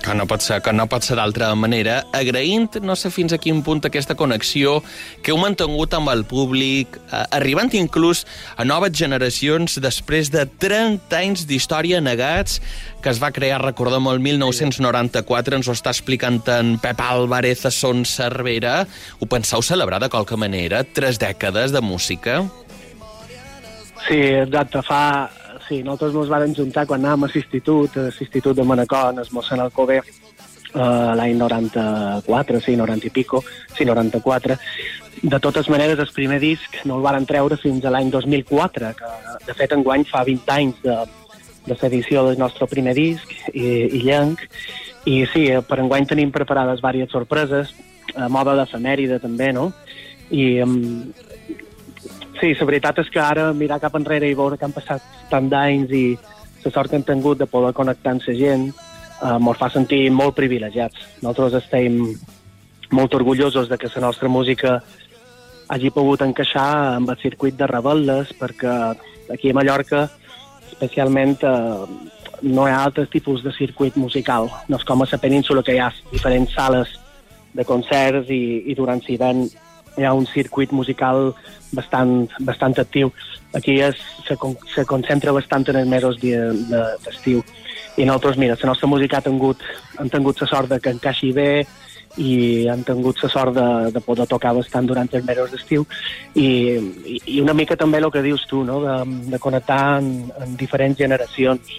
Que 0.03 0.13
no 0.15 0.23
pot 0.29 0.43
ser, 0.45 0.61
que 0.63 0.71
no 0.71 0.85
pot 0.87 1.03
ser 1.03 1.17
d'altra 1.19 1.49
manera. 1.59 1.97
Agraint, 2.15 2.77
no 2.85 2.95
sé 2.95 3.09
fins 3.11 3.33
a 3.35 3.39
quin 3.41 3.59
punt 3.65 3.81
aquesta 3.87 4.15
connexió 4.15 4.77
que 5.23 5.33
heu 5.33 5.39
mantingut 5.41 5.95
amb 5.97 6.11
el 6.13 6.23
públic, 6.29 6.99
eh, 7.09 7.23
arribant 7.35 7.73
inclús 7.75 8.23
a 8.55 8.63
noves 8.63 8.93
generacions 8.95 9.79
després 9.83 10.31
de 10.31 10.45
30 10.47 11.17
anys 11.17 11.47
d'història 11.49 11.99
negats, 11.99 12.61
que 13.03 13.11
es 13.11 13.19
va 13.23 13.33
crear, 13.35 13.59
recordem, 13.63 14.07
el 14.11 14.21
1994, 14.23 15.59
ens 15.59 15.67
ho 15.67 15.75
està 15.75 15.91
explicant 15.91 16.39
en 16.55 16.77
Pep 16.79 17.01
Álvarez 17.03 17.65
a 17.65 17.71
Son 17.71 18.05
Cervera. 18.05 18.85
Ho 19.19 19.27
penseu 19.27 19.61
celebrar 19.65 19.99
de 19.99 20.09
qualque 20.13 20.37
manera? 20.39 20.85
Tres 20.85 21.19
dècades 21.19 21.75
de 21.75 21.81
música? 21.81 22.41
Sí, 24.07 24.21
exacte. 24.45 24.81
Fa... 24.87 25.29
Sí, 25.67 25.81
nosaltres 25.83 26.15
ens 26.15 26.31
vam 26.31 26.53
juntar 26.55 26.85
quan 26.87 27.03
anàvem 27.03 27.27
a 27.27 27.31
l'institut, 27.33 27.97
a 27.97 28.07
l'institut 28.07 28.55
de 28.55 28.63
Manacor, 28.63 29.11
el 29.19 29.31
mossèn 29.35 29.59
Alcover, 29.59 29.99
uh, 29.99 31.11
l'any 31.19 31.35
94, 31.35 32.61
sí, 32.63 32.77
90 32.79 33.09
i 33.09 33.11
pico, 33.11 33.43
sí, 33.75 33.83
94. 33.83 34.55
De 35.23 35.39
totes 35.43 35.67
maneres, 35.67 35.99
el 35.99 36.13
primer 36.13 36.39
disc 36.39 36.79
no 36.85 36.99
el 36.99 37.03
van 37.03 37.25
treure 37.25 37.57
fins 37.59 37.83
a 37.83 37.91
l'any 37.91 38.11
2004, 38.13 38.93
que 38.95 39.11
de 39.47 39.55
fet 39.57 39.75
enguany 39.75 40.05
fa 40.07 40.23
20 40.23 40.53
anys 40.55 40.79
de, 40.85 40.97
de 41.67 41.77
l'edició 41.81 42.23
del 42.27 42.39
nostre 42.39 42.67
primer 42.71 42.95
disc 42.95 43.33
i, 43.51 43.67
i 43.67 44.03
llenc. 44.07 44.45
I 45.07 45.25
sí, 45.33 45.49
per 45.67 45.81
enguany 45.83 46.07
tenim 46.07 46.31
preparades 46.31 46.79
diverses 46.79 47.11
sorpreses, 47.11 47.75
a 48.15 48.29
moda 48.31 48.55
d'efemèride 48.55 49.19
també, 49.19 49.51
no? 49.55 49.71
I 50.31 50.61
Sí, 52.39 52.53
la 52.53 52.65
veritat 52.69 52.99
és 53.01 53.09
que 53.09 53.21
ara 53.21 53.49
mirar 53.57 53.79
cap 53.81 53.95
enrere 53.97 54.29
i 54.29 54.35
veure 54.37 54.57
que 54.57 54.65
han 54.67 54.75
passat 54.75 55.01
tant 55.31 55.47
d'anys 55.49 55.93
i 55.95 56.03
la 56.63 56.71
sort 56.71 56.91
que 56.91 56.99
hem 56.99 57.05
tingut 57.07 57.39
de 57.39 57.47
poder 57.49 57.73
connectar 57.73 58.13
amb 58.13 58.25
la 58.27 58.35
gent 58.37 58.67
eh, 58.69 59.37
ens 59.37 59.57
fa 59.57 59.69
sentir 59.73 60.09
molt 60.11 60.35
privilegiats. 60.37 61.07
Nosaltres 61.23 61.63
estem 61.63 61.97
molt 62.91 63.15
orgullosos 63.17 63.69
de 63.69 63.77
que 63.77 63.89
la 63.95 64.05
nostra 64.05 64.29
música 64.29 64.77
hagi 65.67 65.89
pogut 65.91 66.21
encaixar 66.21 66.95
amb 66.95 67.09
el 67.09 67.17
circuit 67.23 67.57
de 67.57 67.67
rebel·les 67.67 68.31
perquè 68.39 68.75
aquí 69.33 69.49
a 69.49 69.57
Mallorca 69.57 70.05
especialment 70.71 71.41
eh, 71.41 71.87
no 72.41 72.67
hi 72.67 72.71
ha 72.71 72.83
altres 72.83 73.09
tipus 73.09 73.43
de 73.43 73.51
circuit 73.51 73.97
musical. 73.97 74.51
No 74.69 74.77
és 74.77 74.85
com 74.85 75.01
a 75.01 75.07
la 75.11 75.17
península 75.17 75.63
que 75.63 75.73
hi 75.73 75.81
ha 75.81 75.91
diferents 76.11 76.53
sales 76.53 76.93
de 77.53 77.65
concerts 77.65 78.29
i, 78.29 78.69
i 78.69 78.75
durant 78.77 79.01
l'hivern 79.07 79.47
hi 79.97 80.05
ha 80.05 80.13
un 80.13 80.27
circuit 80.29 80.71
musical 80.71 81.33
bastant, 81.71 82.29
bastant 82.39 82.77
actiu. 82.79 83.11
Aquí 83.57 83.79
es, 83.81 83.97
se, 84.27 84.37
se 84.73 84.85
concentra 84.85 85.33
bastant 85.33 85.67
en 85.71 85.81
els 85.81 85.89
mesos 85.89 86.19
d'estiu. 86.21 87.41
De, 87.41 87.65
I 87.97 88.05
nosaltres, 88.05 88.37
mira, 88.37 88.57
la 88.61 88.69
nostra 88.69 88.87
música 88.87 89.17
ha 89.17 89.25
tingut, 89.25 89.63
han 89.97 90.09
tingut 90.13 90.41
la 90.41 90.47
sort 90.47 90.69
de 90.69 90.79
que 90.79 90.93
encaixi 90.93 91.31
bé 91.33 91.65
i 92.17 92.67
han 92.69 92.83
tingut 92.85 93.21
la 93.21 93.29
sort 93.29 93.53
de, 93.53 93.67
de 93.93 94.01
poder 94.01 94.27
tocar 94.29 94.53
bastant 94.57 94.87
durant 94.89 95.09
els 95.11 95.25
mesos 95.25 95.51
d'estiu 95.53 95.85
i, 96.33 96.47
i 97.25 97.41
una 97.41 97.53
mica 97.53 97.77
també 97.77 98.01
el 98.01 98.09
que 98.13 98.23
dius 98.25 98.45
tu, 98.49 98.63
no? 98.65 98.79
de, 98.85 98.97
de 99.33 99.39
connectar 99.39 99.99
en, 99.99 100.29
en 100.41 100.55
diferents 100.57 100.97
generacions. 100.97 101.73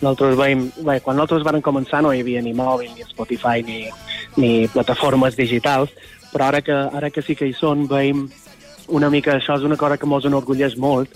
Nosaltres 0.00 0.36
veiem, 0.36 0.64
bé, 0.80 0.98
quan 1.04 1.16
nosaltres 1.16 1.44
vam 1.44 1.60
començar 1.64 2.00
no 2.00 2.12
hi 2.12 2.22
havia 2.24 2.40
ni 2.44 2.54
mòbil, 2.56 2.92
ni 2.96 3.04
Spotify, 3.08 3.60
ni, 3.64 3.82
ni 4.40 4.52
plataformes 4.72 5.36
digitals, 5.36 5.92
però 6.32 6.48
ara 6.50 6.62
que, 6.62 6.74
ara 6.74 7.10
que 7.10 7.22
sí 7.22 7.36
que 7.36 7.48
hi 7.48 7.54
són, 7.56 7.86
veiem 7.90 8.26
una 8.88 9.10
mica, 9.10 9.36
això 9.36 9.56
és 9.58 9.66
una 9.66 9.78
cosa 9.78 9.98
que 9.98 10.08
mos 10.10 10.26
enorgulleix 10.26 10.76
molt, 10.78 11.14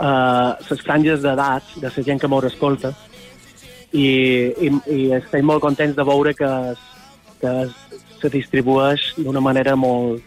uh, 0.00 0.54
les 0.68 0.82
franges 0.82 1.22
d'edat 1.22 1.74
de 1.78 1.90
la 1.90 2.04
gent 2.08 2.20
que 2.20 2.30
mos 2.30 2.48
escolta, 2.50 2.92
i, 3.92 4.06
i, 4.64 4.72
i 4.94 5.00
estem 5.18 5.46
molt 5.46 5.62
contents 5.62 5.96
de 5.96 6.06
veure 6.08 6.32
que, 6.34 6.50
que 7.42 7.52
se 8.20 8.30
distribueix 8.32 9.12
d'una 9.18 9.42
manera 9.44 9.76
molt, 9.76 10.22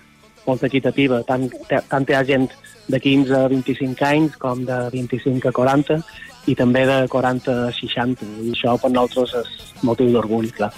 molt 0.45 0.63
equitativa. 0.67 1.23
Tant, 1.27 1.49
tant 1.89 2.05
hi 2.07 2.15
ha 2.15 2.23
gent 2.27 2.49
de 2.87 2.99
15 3.01 3.33
a 3.33 3.47
25 3.49 4.05
anys 4.05 4.35
com 4.41 4.61
de 4.67 4.77
25 4.93 5.49
a 5.49 5.53
40 5.55 5.99
i 6.45 6.55
també 6.55 6.85
de 6.85 7.03
40 7.11 7.53
a 7.67 7.71
60. 7.73 8.25
I 8.45 8.53
això 8.53 8.75
per 8.81 8.91
nosaltres 8.93 9.35
és 9.41 9.83
motiu 9.85 10.11
d'orgull, 10.13 10.49
clar. 10.55 10.71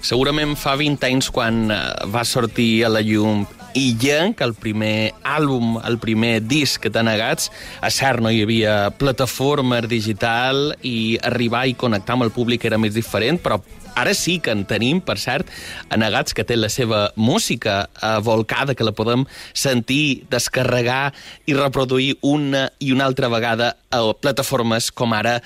Segurament 0.00 0.56
fa 0.58 0.76
20 0.78 1.06
anys 1.08 1.30
quan 1.34 1.68
eh, 1.70 1.78
va 2.12 2.24
sortir 2.26 2.84
a 2.86 2.92
la 2.92 3.02
llum 3.04 3.46
i 3.78 3.92
que 3.98 4.44
el 4.44 4.54
primer 4.54 5.12
àlbum, 5.22 5.76
el 5.86 5.98
primer 5.98 6.40
disc 6.40 6.80
que 6.82 6.90
t'ha 6.90 7.04
negats, 7.04 7.50
a 7.80 7.90
cert 7.90 8.22
no 8.24 8.30
hi 8.30 8.42
havia 8.42 8.90
plataforma 8.90 9.80
digital 9.80 10.74
i 10.82 11.18
arribar 11.22 11.66
i 11.68 11.74
connectar 11.74 12.16
amb 12.16 12.26
el 12.26 12.32
públic 12.34 12.64
era 12.64 12.78
més 12.78 12.94
diferent, 12.94 13.38
però 13.38 13.60
Ara 13.98 14.14
sí 14.14 14.38
que 14.38 14.54
en 14.54 14.64
tenim, 14.68 15.00
per 15.02 15.18
cert, 15.18 15.50
Anegats, 15.94 16.34
que 16.36 16.46
té 16.46 16.56
la 16.56 16.70
seva 16.70 17.08
música 17.16 17.80
eh, 17.98 18.14
volcada, 18.22 18.76
que 18.78 18.86
la 18.86 18.94
podem 18.94 19.26
sentir, 19.52 20.24
descarregar 20.30 21.12
i 21.50 21.56
reproduir 21.58 22.14
una 22.22 22.68
i 22.78 22.92
una 22.94 23.08
altra 23.10 23.30
vegada 23.32 23.74
a 23.90 24.00
plataformes 24.20 24.90
com 24.92 25.14
ara 25.16 25.38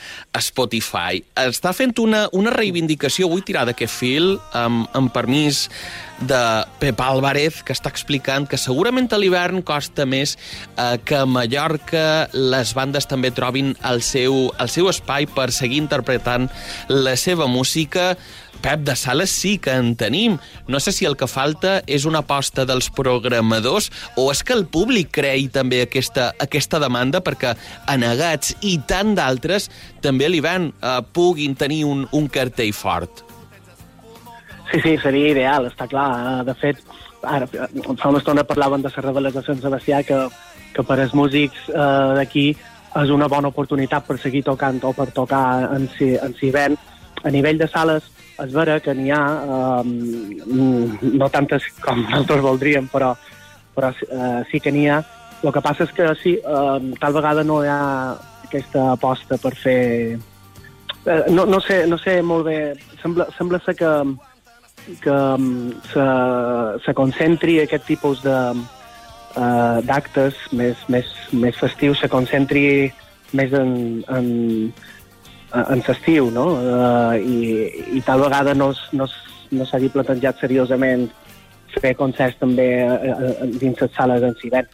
Spotify. 0.43 1.23
Està 1.39 1.73
fent 1.77 1.95
una, 2.03 2.27
una 2.37 2.53
reivindicació, 2.55 3.31
vull 3.31 3.45
tirar 3.47 3.65
d'aquest 3.69 3.95
fil, 3.95 4.35
amb, 4.57 4.89
amb 4.99 5.13
permís 5.15 5.69
de 6.23 6.65
Pep 6.79 7.01
Álvarez, 7.03 7.63
que 7.67 7.75
està 7.75 7.91
explicant 7.91 8.47
que 8.49 8.59
segurament 8.61 9.09
a 9.13 9.19
l'hivern 9.19 9.63
costa 9.67 10.07
més 10.07 10.37
eh, 10.37 10.99
que 11.05 11.23
a 11.23 11.27
Mallorca 11.27 12.29
les 12.33 12.75
bandes 12.79 13.09
també 13.11 13.33
trobin 13.35 13.75
el 13.89 14.03
seu, 14.07 14.51
el 14.59 14.71
seu 14.71 14.91
espai 14.91 15.27
per 15.27 15.51
seguir 15.55 15.83
interpretant 15.83 16.49
la 16.89 17.17
seva 17.19 17.49
música. 17.51 18.13
Pep, 18.63 18.85
de 18.87 18.95
sales 18.97 19.31
sí 19.31 19.57
que 19.59 19.75
en 19.75 19.97
tenim. 19.97 20.39
No 20.69 20.81
sé 20.81 20.93
si 20.93 21.07
el 21.09 21.17
que 21.19 21.27
falta 21.27 21.81
és 21.87 22.07
una 22.07 22.23
aposta 22.23 22.65
dels 22.69 22.89
programadors 22.95 23.91
o 24.17 24.29
és 24.31 24.43
que 24.47 24.55
el 24.55 24.67
públic 24.71 25.11
crei 25.19 25.49
també 25.53 25.83
aquesta, 25.83 26.31
aquesta 26.43 26.79
demanda 26.83 27.23
perquè 27.25 27.57
anegats 27.91 28.55
i 28.63 28.79
tant 28.89 29.17
d'altres 29.19 29.69
també 30.03 30.29
a 30.29 30.33
l'hivern 30.33 30.71
eh, 30.73 30.99
puguin 31.13 31.59
tenir 31.59 31.85
un, 31.89 32.07
un 32.13 32.29
cartell 32.31 32.73
fort. 32.73 33.25
Sí, 34.73 34.81
sí, 34.81 34.97
seria 35.03 35.35
ideal, 35.35 35.67
està 35.69 35.89
clar. 35.91 36.09
Eh, 36.41 36.45
de 36.49 36.55
fet, 36.57 36.79
ara, 37.23 37.49
fa 37.51 38.09
una 38.09 38.23
estona 38.23 38.47
parlaven 38.49 38.83
de 38.83 38.89
les 38.89 39.05
rebel·les 39.05 39.35
de 39.37 39.43
Sebastià, 39.61 40.03
que, 40.07 40.23
que 40.73 40.85
per 40.87 41.01
als 41.01 41.13
músics 41.19 41.69
eh, 41.69 42.15
d'aquí 42.19 42.47
és 43.03 43.13
una 43.13 43.29
bona 43.29 43.51
oportunitat 43.53 44.07
per 44.07 44.19
seguir 44.21 44.43
tocant 44.45 44.81
o 44.85 44.93
per 44.97 45.11
tocar 45.17 45.45
en, 45.77 45.89
si, 45.97 46.13
en 46.17 46.35
Civent. 46.41 46.77
A 47.23 47.31
nivell 47.31 47.61
de 47.61 47.69
sales, 47.71 48.09
és 48.43 48.53
vera 48.55 48.81
que 48.83 48.95
n'hi 48.97 49.11
ha, 49.15 49.23
eh, 49.57 49.85
no 51.13 51.29
tantes 51.33 51.69
com 51.83 52.03
nosaltres 52.03 52.43
voldríem, 52.45 52.89
però, 52.93 53.13
però 53.75 53.93
eh, 53.93 54.43
sí 54.51 54.61
que 54.61 54.73
n'hi 54.75 54.89
ha. 54.91 55.03
El 55.43 55.55
que 55.55 55.63
passa 55.65 55.87
és 55.87 55.95
que 55.95 56.11
sí, 56.21 56.37
eh, 56.39 56.93
tal 57.01 57.17
vegada 57.17 57.45
no 57.47 57.63
hi 57.63 57.71
ha 57.71 57.81
aquesta 58.47 58.93
aposta 58.93 59.39
per 59.39 59.55
fer... 59.57 59.81
Eh, 61.07 61.23
no, 61.31 61.47
no, 61.47 61.59
sé, 61.61 61.83
no 61.87 61.99
sé 61.99 62.21
molt 62.23 62.47
bé, 62.47 62.59
sembla, 63.03 63.27
sembla 63.37 63.59
ser 63.65 63.75
que, 63.79 63.91
que 65.03 65.17
se, 65.91 66.07
se 66.85 66.95
concentri 66.95 67.59
aquest 67.63 67.89
tipus 67.89 68.23
de 68.23 68.37
uh, 68.55 69.79
d'actes 69.87 70.39
més, 70.53 70.79
més, 70.93 71.11
més 71.33 71.59
festius, 71.59 72.03
se 72.03 72.11
concentri 72.13 72.65
més 73.33 73.55
en, 73.57 73.75
en, 74.13 74.29
en 75.53 75.83
l'estiu, 75.87 76.31
no? 76.33 76.47
Uh, 76.57 77.15
i, 77.19 77.99
I 77.99 78.03
tal 78.07 78.25
vegada 78.25 78.55
no, 78.55 78.73
no, 78.97 79.09
no 79.53 79.69
s'hagi 79.69 79.93
plantejat 79.93 80.41
seriosament 80.41 81.09
fer 81.79 81.95
concerts 81.97 82.41
també 82.41 82.69
uh, 82.85 83.47
dins 83.61 83.81
les 83.81 83.95
sales 83.97 84.25
en 84.27 84.37
hivern. 84.43 84.69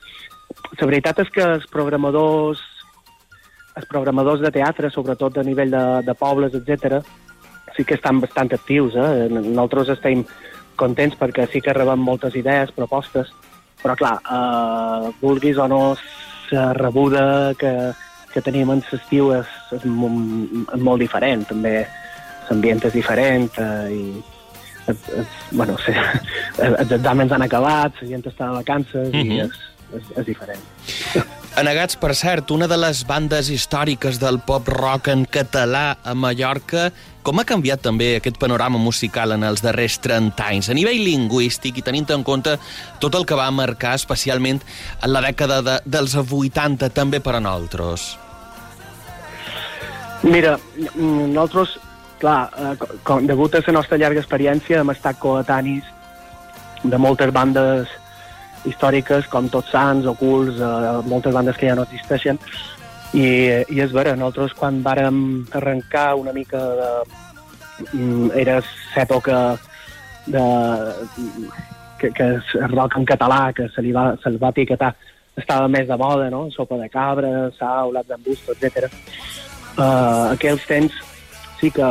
La 0.79 0.91
veritat 0.91 1.23
és 1.23 1.31
que 1.35 1.45
els 1.45 1.67
programadors 1.71 2.63
els 3.79 3.87
programadors 3.87 4.43
de 4.43 4.51
teatre, 4.51 4.91
sobretot 4.91 5.39
a 5.39 5.45
nivell 5.47 5.71
de, 5.71 5.83
de 6.03 6.15
pobles, 6.19 6.55
etc, 6.59 6.99
sí 7.77 7.85
que 7.87 7.95
estan 7.95 8.19
bastant 8.21 8.51
actius. 8.57 8.97
Eh? 8.99 9.29
Nosaltres 9.31 9.93
estem 9.95 10.25
contents 10.79 11.15
perquè 11.19 11.47
sí 11.51 11.63
que 11.63 11.75
rebem 11.77 12.03
moltes 12.03 12.35
idees, 12.39 12.75
propostes, 12.75 13.31
però 13.83 13.95
clar, 13.99 14.17
eh, 14.19 15.13
vulguis 15.21 15.59
o 15.63 15.69
no, 15.71 15.83
la 16.51 16.73
rebuda 16.75 17.55
que, 17.59 17.73
que 18.33 18.43
tenim 18.43 18.73
en 18.75 18.83
l'estiu 18.91 19.31
és, 19.37 19.58
és, 19.73 19.85
mo- 19.85 20.13
és 20.75 20.81
molt 20.81 21.01
diferent. 21.01 21.47
També 21.49 21.87
l'ambient 22.51 22.85
és 22.89 22.93
diferent 22.97 23.51
eh, 23.59 23.89
i 23.93 24.03
es, 24.89 24.97
es, 25.21 25.27
bueno, 25.53 25.77
sí, 25.85 25.93
els 26.69 26.93
exàmens 26.97 27.33
han 27.37 27.43
acabat, 27.45 27.99
la 28.01 28.09
gent 28.09 28.25
està 28.31 28.49
de 28.49 28.61
vacances 28.63 29.11
Mhm. 29.13 29.33
i 29.33 29.41
és, 29.45 29.59
és, 29.99 30.15
és 30.17 30.27
diferent. 30.27 30.63
Anegats, 31.59 31.97
per 31.99 32.13
cert, 32.15 32.53
una 32.55 32.69
de 32.71 32.77
les 32.79 33.01
bandes 33.09 33.49
històriques 33.51 34.21
del 34.23 34.39
pop-rock 34.47 35.09
en 35.11 35.25
català 35.27 35.97
a 36.05 36.13
Mallorca, 36.15 36.93
com 37.27 37.41
ha 37.41 37.45
canviat 37.45 37.81
també 37.83 38.13
aquest 38.17 38.39
panorama 38.39 38.79
musical 38.79 39.33
en 39.35 39.43
els 39.43 39.61
darrers 39.65 39.97
30 40.05 40.45
anys? 40.47 40.69
A 40.71 40.77
nivell 40.77 41.03
lingüístic 41.03 41.81
i 41.81 41.83
tenint 41.83 42.07
en 42.15 42.23
compte 42.23 42.55
tot 43.03 43.15
el 43.19 43.27
que 43.27 43.35
va 43.35 43.51
marcar 43.51 43.97
especialment 43.99 44.63
en 45.03 45.13
la 45.13 45.21
dècada 45.25 45.59
de, 45.67 45.77
dels 45.85 46.15
80 46.15 46.89
també 46.95 47.19
per 47.21 47.35
a 47.35 47.41
nosaltres. 47.43 48.15
Mira, 50.23 50.59
mm, 50.97 51.33
nosaltres, 51.33 51.79
clar, 52.19 52.51
eh, 52.59 52.77
co- 52.79 52.89
com, 53.05 53.27
degut 53.27 53.55
a 53.55 53.63
la 53.67 53.73
nostra 53.73 53.97
llarga 53.99 54.21
experiència 54.21 54.81
hem 54.81 54.91
estat 54.91 55.19
coetanis 55.19 55.85
de 56.83 56.99
moltes 56.99 57.31
bandes 57.33 57.89
històriques 58.67 59.29
com 59.31 59.49
Tots 59.49 59.71
Sants, 59.71 60.07
Ocults, 60.07 60.59
eh, 60.59 61.09
moltes 61.09 61.33
bandes 61.35 61.57
que 61.57 61.69
ja 61.69 61.75
no 61.79 61.83
existeixen 61.87 62.39
i, 63.15 63.25
i 63.71 63.81
és 63.81 63.93
vera, 63.95 64.17
nosaltres 64.17 64.53
quan 64.59 64.83
vàrem 64.83 65.47
arrencar 65.53 66.17
una 66.19 66.33
mica 66.33 66.59
de... 66.59 66.91
mm, 67.95 68.31
Era 68.35 68.59
l'època 68.97 69.57
de, 70.27 70.43
que, 72.01 72.11
que 72.13 72.25
el 72.59 72.73
rock 72.75 72.97
en 72.99 73.07
català, 73.07 73.53
que 73.55 73.69
se 73.75 73.81
li 73.83 73.93
va, 73.93 74.17
se 74.23 74.31
li 74.31 74.37
va 74.43 74.51
etiquetar, 74.51 74.93
estava 75.39 75.69
més 75.69 75.87
de 75.89 75.97
moda, 75.97 76.29
no? 76.31 76.49
Sopa 76.51 76.77
de 76.77 76.89
cabra, 76.91 77.51
sau, 77.59 77.93
l'Ats 77.95 78.09
d'embusto, 78.11 78.53
etc. 78.59 78.91
Uh, 79.79 80.35
aquells 80.35 80.65
temps 80.67 80.95
sí 81.61 81.71
que 81.71 81.89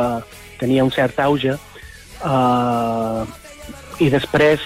tenia 0.60 0.84
un 0.84 0.90
cert 0.92 1.16
auge 1.24 1.54
uh, 1.56 3.22
i 3.98 4.08
després 4.12 4.60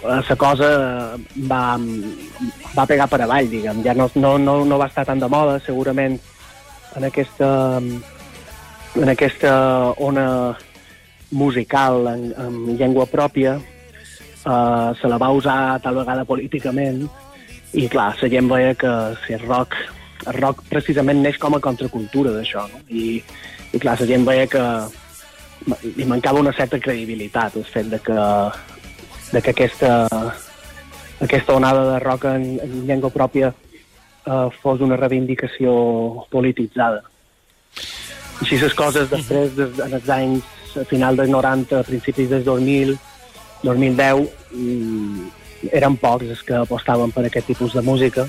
eh, 0.00 0.22
la 0.28 0.36
cosa 0.40 0.70
va, 1.50 1.60
va 2.72 2.86
pegar 2.88 3.06
per 3.12 3.20
avall, 3.22 3.50
diguem. 3.52 3.82
Ja 3.84 3.92
no, 3.94 4.08
no, 4.16 4.36
no, 4.40 4.56
no 4.64 4.78
va 4.80 4.88
estar 4.88 5.04
tan 5.06 5.20
de 5.20 5.28
moda, 5.30 5.58
segurament 5.66 6.16
en 6.96 7.06
aquesta, 7.06 7.50
en 8.96 9.12
aquesta 9.12 9.52
ona 10.02 10.56
musical 11.30 12.08
en, 12.08 12.30
en 12.40 12.76
llengua 12.78 13.06
pròpia 13.10 13.56
uh, 13.58 14.94
se 14.96 15.08
la 15.10 15.18
va 15.20 15.32
usar 15.34 15.78
tal 15.84 16.00
vegada 16.00 16.24
políticament 16.24 17.04
i 17.76 17.88
clar, 17.92 18.14
la 18.22 18.30
gent 18.32 18.48
veia 18.48 18.74
que 18.78 18.92
si 19.26 19.34
el 19.36 19.44
rock, 19.44 19.74
el 20.26 20.38
rock 20.40 20.62
precisament 20.70 21.22
neix 21.22 21.38
com 21.42 21.56
a 21.56 21.62
contracultura 21.62 22.32
d'això, 22.34 22.66
no? 22.72 22.82
I, 22.88 23.20
i 23.72 23.82
clar, 23.82 23.96
la 24.00 24.08
gent 24.08 24.26
veia 24.26 24.46
que 24.50 24.64
li 25.96 26.06
mancava 26.06 26.42
una 26.42 26.54
certa 26.54 26.78
credibilitat 26.82 27.56
el 27.56 27.64
fet 27.66 27.88
de 27.90 28.00
que, 28.02 28.18
de 29.32 29.42
que 29.42 29.54
aquesta, 29.54 29.92
aquesta 31.20 31.56
onada 31.56 31.86
de 31.92 31.98
rock 32.04 32.28
en, 32.30 32.48
en 32.62 32.82
llengua 32.86 33.10
pròpia 33.10 33.52
eh, 33.52 34.48
fos 34.62 34.82
una 34.84 34.98
reivindicació 35.00 36.26
polititzada. 36.30 37.02
Així 38.42 38.58
les 38.60 38.74
coses 38.76 39.08
després, 39.10 39.54
des, 39.56 39.80
en 39.80 39.96
els 39.96 40.12
anys 40.12 40.52
a 40.76 40.84
final 40.84 41.16
dels 41.16 41.32
90, 41.32 41.80
a 41.80 41.86
principis 41.88 42.28
dels 42.28 42.44
2000, 42.44 42.96
2010, 43.64 44.26
mm, 44.52 45.28
eren 45.72 45.96
pocs 45.96 46.28
els 46.34 46.42
que 46.44 46.58
apostaven 46.58 47.14
per 47.14 47.24
aquest 47.26 47.48
tipus 47.48 47.72
de 47.72 47.82
música. 47.82 48.26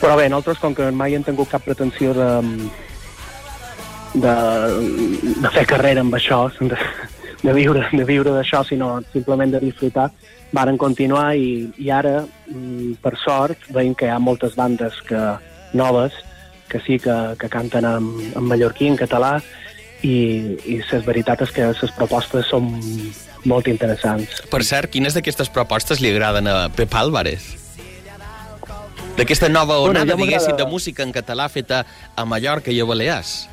Però 0.00 0.16
bé, 0.16 0.28
nosaltres, 0.32 0.60
com 0.62 0.74
que 0.74 0.88
mai 0.96 1.14
hem 1.14 1.24
tingut 1.26 1.50
cap 1.52 1.64
pretensió 1.64 2.14
de, 2.16 2.28
de, 4.14 4.34
de 5.44 5.52
fer 5.52 5.66
carrera 5.68 6.00
amb 6.04 6.16
això, 6.16 6.46
de, 6.60 6.78
de 7.42 7.54
viure 7.56 7.84
de 7.92 8.06
viure 8.08 8.32
d'això, 8.32 8.64
sinó 8.64 8.94
simplement 9.12 9.52
de 9.52 9.60
disfrutar, 9.60 10.08
varen 10.56 10.80
continuar 10.80 11.34
i, 11.36 11.68
i 11.78 11.92
ara, 11.94 12.24
mm, 12.48 12.96
per 13.04 13.14
sort, 13.20 13.68
veiem 13.76 13.94
que 13.94 14.08
hi 14.08 14.14
ha 14.14 14.18
moltes 14.18 14.56
bandes 14.58 14.96
que, 15.06 15.20
noves 15.76 16.16
que 16.70 16.80
sí 16.86 16.98
que, 17.02 17.16
que 17.38 17.48
canten 17.50 17.84
en, 17.84 18.08
en 18.36 18.44
mallorquí, 18.46 18.88
en 18.88 18.96
català, 18.96 19.40
i, 20.06 20.56
i 20.70 20.78
la 20.80 21.00
veritat 21.04 21.42
és 21.44 21.52
que 21.52 21.66
les 21.72 21.96
propostes 21.96 22.48
són 22.48 22.70
molt 23.50 23.68
interessants. 23.68 24.40
Per 24.52 24.62
cert, 24.64 24.92
quines 24.94 25.16
d'aquestes 25.16 25.50
propostes 25.52 26.00
li 26.00 26.14
agraden 26.14 26.48
a 26.48 26.60
Pep 26.72 26.94
Álvarez? 26.96 27.59
D'aquesta 29.16 29.48
nova 29.48 29.76
Bueno, 29.78 29.90
onada, 29.90 30.06
ja 30.12 30.16
m'agrada- 30.16 30.26
diguéssim, 30.26 30.56
de 30.56 30.66
música 30.66 31.02
en 31.02 31.12
català 31.12 31.48
feta 31.48 31.84
a 32.16 32.24
Mallorca 32.24 32.70
i 32.70 32.80
a 32.80 32.84
Balears. 32.84 33.48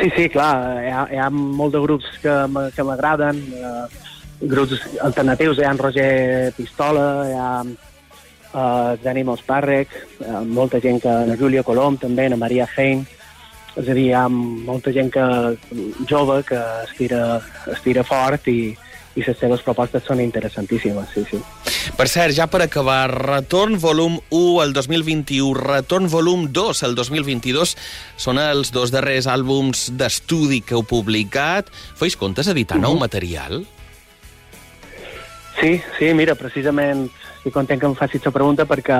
Sí, 0.00 0.10
sí, 0.16 0.28
clar, 0.28 0.82
hi 0.82 0.90
ha, 0.90 1.06
hi 1.12 1.18
ha 1.22 1.30
molt 1.30 1.72
de 1.76 1.80
grups 1.80 2.06
que 2.20 2.82
m'agraden, 2.82 3.38
eh, 3.54 3.86
grups 4.40 4.80
alternatius, 5.00 5.58
hi 5.58 5.64
ha 5.64 5.70
en 5.70 5.78
Roger 5.78 6.52
Pistola, 6.56 7.04
hi 7.28 7.36
ha 7.38 7.50
eh, 8.54 8.98
Dani 9.04 9.22
Pàrrec, 9.46 9.88
eh, 10.20 10.40
molta 10.46 10.80
gent 10.80 11.00
que... 11.00 11.08
La 11.28 11.36
Júlia 11.36 11.62
Colom, 11.62 11.96
també, 11.96 12.28
la 12.28 12.36
Maria 12.36 12.66
Hein, 12.76 13.06
és 13.76 13.88
a 13.88 13.94
dir, 13.94 14.08
hi 14.08 14.12
ha 14.12 14.28
molta 14.28 14.90
gent 14.92 15.10
que, 15.12 15.24
jove 16.10 16.42
que 16.42 16.58
estira, 16.88 17.40
estira 17.72 18.02
fort 18.02 18.48
i, 18.48 18.76
i 19.14 19.22
les 19.22 19.38
seves 19.38 19.62
propostes 19.62 20.02
són 20.02 20.20
interessantíssimes, 20.20 21.08
sí, 21.14 21.22
sí. 21.30 21.38
Per 21.94 22.08
cert, 22.10 22.34
ja 22.34 22.48
per 22.50 22.62
acabar, 22.64 23.06
Retorn 23.12 23.78
volum 23.78 24.18
1 24.30 24.62
el 24.64 24.72
2021, 24.74 25.54
Retorn 25.54 26.08
volum 26.10 26.48
2 26.52 26.82
el 26.82 26.96
2022, 26.98 27.76
són 28.16 28.40
els 28.42 28.72
dos 28.74 28.90
darrers 28.90 29.28
àlbums 29.30 29.92
d'estudi 29.94 30.62
que 30.62 30.74
heu 30.74 30.82
publicat. 30.82 31.70
Feis 31.94 32.16
comptes 32.16 32.48
editar 32.48 32.80
nou 32.80 32.94
Mhm. 32.94 33.00
material? 33.00 33.64
Sí, 35.60 35.80
sí, 35.98 36.12
mira, 36.14 36.34
precisament 36.34 37.06
estic 37.38 37.52
content 37.52 37.80
que 37.80 37.86
em 37.86 37.94
facis 37.94 38.24
la 38.24 38.32
pregunta 38.32 38.66
perquè, 38.66 38.96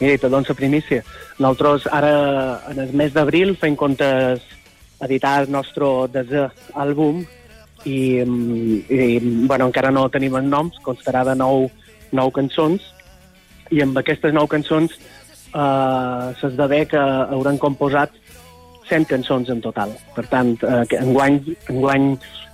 mira, 0.00 0.18
te 0.18 0.28
dono 0.28 0.44
la 0.48 0.54
primícia. 0.54 1.04
Nosaltres 1.38 1.86
ara, 1.92 2.62
en 2.68 2.80
el 2.80 2.92
mes 2.92 3.12
d'abril, 3.12 3.56
fem 3.56 3.76
comptes 3.76 4.42
editar 5.00 5.42
el 5.42 5.50
nostre 5.50 5.84
desè 6.12 6.48
àlbum 6.74 7.24
i, 7.84 8.22
mm, 8.24 8.78
i, 8.88 9.18
bueno, 9.46 9.68
encara 9.70 9.90
no 9.90 10.08
tenim 10.12 10.36
els 10.38 10.48
noms, 10.48 10.78
constarà 10.84 11.24
de 11.28 11.36
nou, 11.38 11.68
nou 12.12 12.30
cançons 12.34 12.82
i 13.72 13.80
amb 13.82 13.96
aquestes 13.98 14.34
nou 14.34 14.48
cançons 14.50 14.94
eh, 15.54 16.26
s'esdevé 16.40 16.84
que 16.90 17.00
hauran 17.00 17.58
composat 17.58 18.12
100 18.90 19.08
cançons 19.08 19.48
en 19.52 19.62
total. 19.64 19.94
Per 20.16 20.26
tant, 20.28 20.54
eh, 20.62 20.84
enguany, 21.00 21.40
enguany 21.72 22.12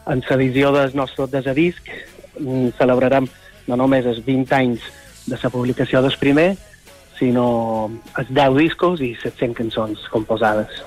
en 0.09 0.23
l'edició 0.31 0.73
del 0.73 0.95
nostre 0.97 1.27
desè 1.33 1.55
disc 1.57 1.91
mm, 2.39 2.75
celebrarem 2.79 3.29
no 3.69 3.77
només 3.77 4.07
els 4.07 4.23
20 4.25 4.55
anys 4.57 4.85
de 5.29 5.37
la 5.43 5.51
publicació 5.53 6.01
del 6.03 6.17
primer, 6.21 6.55
sinó 7.19 7.91
els 8.19 8.31
10 8.31 8.57
discos 8.59 9.03
i 9.05 9.15
700 9.23 9.57
cançons 9.59 10.09
composades. 10.13 10.83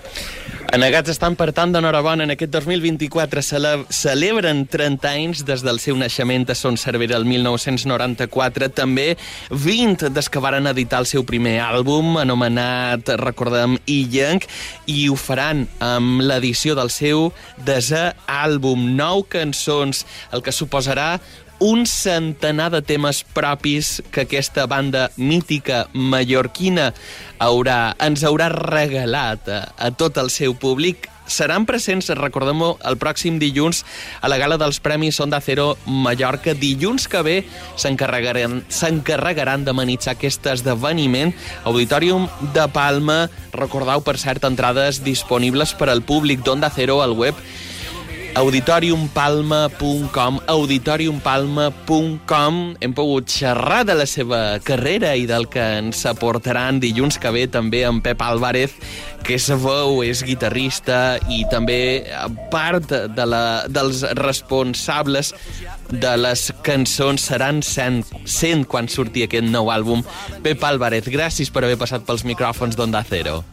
Anegats 0.72 1.12
estan, 1.12 1.36
per 1.36 1.50
tant, 1.52 1.74
d'enhorabona. 1.76 2.24
En 2.24 2.32
aquest 2.32 2.54
2024 2.54 3.42
cele 3.44 3.72
celebren 3.92 4.62
30 4.72 5.10
anys 5.10 5.42
des 5.44 5.66
del 5.68 5.82
seu 5.84 5.98
naixement 6.00 6.46
a 6.48 6.56
Son 6.56 6.78
Cervera 6.80 7.18
el 7.20 7.26
1994. 7.28 8.70
També 8.72 9.18
20 9.52 10.08
des 10.16 10.32
que 10.32 10.40
varen 10.40 10.72
editar 10.72 11.02
el 11.04 11.10
seu 11.12 11.26
primer 11.28 11.58
àlbum, 11.66 12.16
anomenat, 12.24 13.12
recordem, 13.20 13.76
Illenc, 13.84 14.48
i 14.88 15.10
ho 15.12 15.20
faran 15.20 15.66
amb 15.84 16.24
l'edició 16.24 16.78
del 16.80 16.94
seu 16.94 17.34
desè 17.68 18.14
àlbum. 18.32 18.94
Nou 18.96 19.26
cançons, 19.28 20.06
el 20.32 20.40
que 20.40 20.56
suposarà 20.56 21.18
un 21.62 21.86
centenar 21.86 22.72
de 22.74 22.82
temes 22.82 23.22
propis 23.24 24.02
que 24.10 24.26
aquesta 24.26 24.66
banda 24.66 25.12
mítica 25.16 25.86
mallorquina 25.94 26.90
haurà, 27.38 27.94
ens 28.02 28.26
haurà 28.26 28.50
regalat 28.50 29.46
a, 29.46 29.62
a 29.78 29.92
tot 29.94 30.18
el 30.18 30.34
seu 30.34 30.58
públic. 30.58 31.08
seran 31.32 31.64
presents, 31.66 32.10
recordem-ho, 32.18 32.74
el 32.84 32.98
pròxim 33.00 33.38
dilluns 33.40 33.86
a 34.20 34.28
la 34.28 34.36
gala 34.42 34.58
dels 34.60 34.82
Premis 34.84 35.20
Onda 35.24 35.40
Cero 35.40 35.78
Mallorca. 35.86 36.52
Dilluns 36.58 37.08
que 37.08 37.22
ve 37.24 37.38
s'encarregaran 37.80 38.66
s'encarregaran 38.68 39.64
d'amenitzar 39.64 40.18
aquest 40.18 40.50
esdeveniment. 40.52 41.32
Auditorium 41.64 42.28
de 42.52 42.68
Palma, 42.74 43.30
recordeu, 43.54 44.04
per 44.04 44.18
cert, 44.18 44.44
entrades 44.44 45.06
disponibles 45.06 45.78
per 45.78 45.88
al 45.94 46.04
públic 46.04 46.44
d'Onda 46.44 46.74
Cero 46.74 47.00
al 47.06 47.16
web 47.16 47.38
auditoriumpalma.com 48.36 50.40
auditoriumpalma.com 50.48 52.76
hem 52.80 52.94
pogut 52.96 53.30
xerrar 53.30 53.86
de 53.86 53.94
la 54.00 54.06
seva 54.08 54.60
carrera 54.64 55.16
i 55.20 55.26
del 55.28 55.50
que 55.52 55.60
ens 55.82 56.06
aportaran 56.08 56.80
dilluns 56.80 57.20
que 57.20 57.32
ve 57.36 57.48
també 57.52 57.84
en 57.88 58.02
Pep 58.02 58.22
Álvarez 58.24 58.72
que 59.22 59.38
veu, 59.62 60.02
és 60.04 60.24
guitarrista 60.26 61.20
i 61.30 61.46
també 61.52 62.04
part 62.52 62.90
de 62.90 63.26
la, 63.28 63.68
dels 63.70 64.02
responsables 64.18 65.34
de 65.92 66.16
les 66.18 66.52
cançons 66.66 67.22
seran 67.22 67.62
100, 67.62 68.04
100 68.26 68.66
quan 68.66 68.88
surti 68.90 69.24
aquest 69.28 69.46
nou 69.52 69.70
àlbum. 69.72 70.04
Pep 70.44 70.64
Álvarez, 70.64 71.06
gràcies 71.12 71.52
per 71.54 71.64
haver 71.66 71.78
passat 71.78 72.06
pels 72.08 72.24
micròfons 72.26 72.76
d'Onda 72.80 73.04
Cero. 73.08 73.44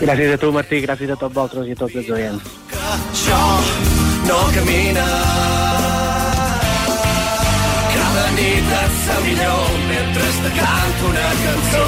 Gràcies 0.00 0.34
a 0.34 0.38
tu, 0.40 0.50
Martí, 0.52 0.80
gràcies 0.80 1.10
a 1.12 1.16
tots 1.20 1.34
vosaltres 1.34 1.68
i 1.68 1.74
a 1.76 1.78
tots 1.80 1.96
els 2.00 2.08
oients. 2.16 2.46
Això 2.94 3.40
no 4.28 4.38
camina. 4.54 5.06
Cada 7.94 8.24
nit 8.36 8.72
et 8.78 8.94
sa 9.04 9.18
millor 9.26 9.74
mentre 9.90 10.30
te 10.44 10.52
canto 10.56 11.10
una 11.10 11.28
cançó 11.42 11.84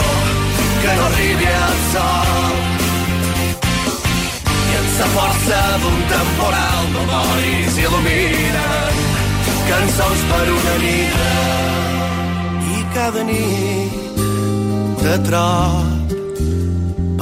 que 0.82 0.96
no 0.98 1.06
arribi 1.06 1.48
al 1.52 1.78
sol. 1.92 2.60
I 4.72 4.76
en 4.80 4.92
sa 4.98 5.08
força 5.16 5.62
d'un 5.84 6.04
temporal 6.12 6.92
memoris 6.98 7.80
il·luminen 7.86 9.02
cançons 9.70 10.28
per 10.34 10.44
una 10.58 10.76
nit. 10.84 11.18
I 12.76 12.86
cada 12.94 13.26
nit 13.32 14.22
te 15.02 15.18
trob 15.30 16.01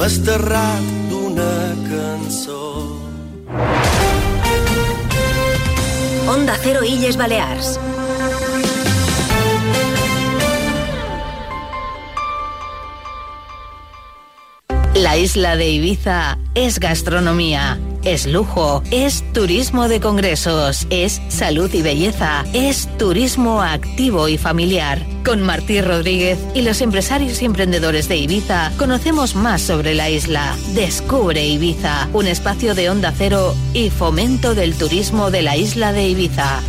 desterrat 0.01 0.85
d'una 1.09 1.75
cançó. 1.85 2.89
Onda 6.27 6.55
Cero 6.63 6.83
Illes 6.83 7.15
Balears. 7.15 7.77
La 14.95 15.17
isla 15.17 15.55
de 15.55 15.69
Ibiza 15.69 16.39
es 16.55 16.79
gastronomía, 16.79 17.79
es 18.03 18.25
lujo, 18.25 18.83
es 18.91 19.23
turismo 19.33 19.87
de 19.87 19.99
congresos, 19.99 20.87
es 20.89 21.21
salud 21.29 21.71
y 21.73 21.81
belleza, 21.81 22.45
es 22.53 22.87
turismo 22.97 23.61
activo 23.61 24.27
y 24.27 24.37
familiar. 24.37 25.05
Con 25.23 25.41
Martí 25.41 25.81
Rodríguez 25.81 26.39
y 26.55 26.61
los 26.63 26.81
empresarios 26.81 27.41
y 27.41 27.45
emprendedores 27.45 28.07
de 28.07 28.17
Ibiza 28.17 28.71
conocemos 28.77 29.35
más 29.35 29.61
sobre 29.61 29.93
la 29.93 30.09
isla. 30.09 30.55
Descubre 30.73 31.45
Ibiza, 31.45 32.09
un 32.13 32.27
espacio 32.27 32.73
de 32.73 32.89
onda 32.89 33.13
cero 33.15 33.55
y 33.73 33.89
fomento 33.89 34.55
del 34.55 34.75
turismo 34.75 35.29
de 35.29 35.43
la 35.43 35.57
isla 35.57 35.93
de 35.93 36.07
Ibiza. 36.07 36.61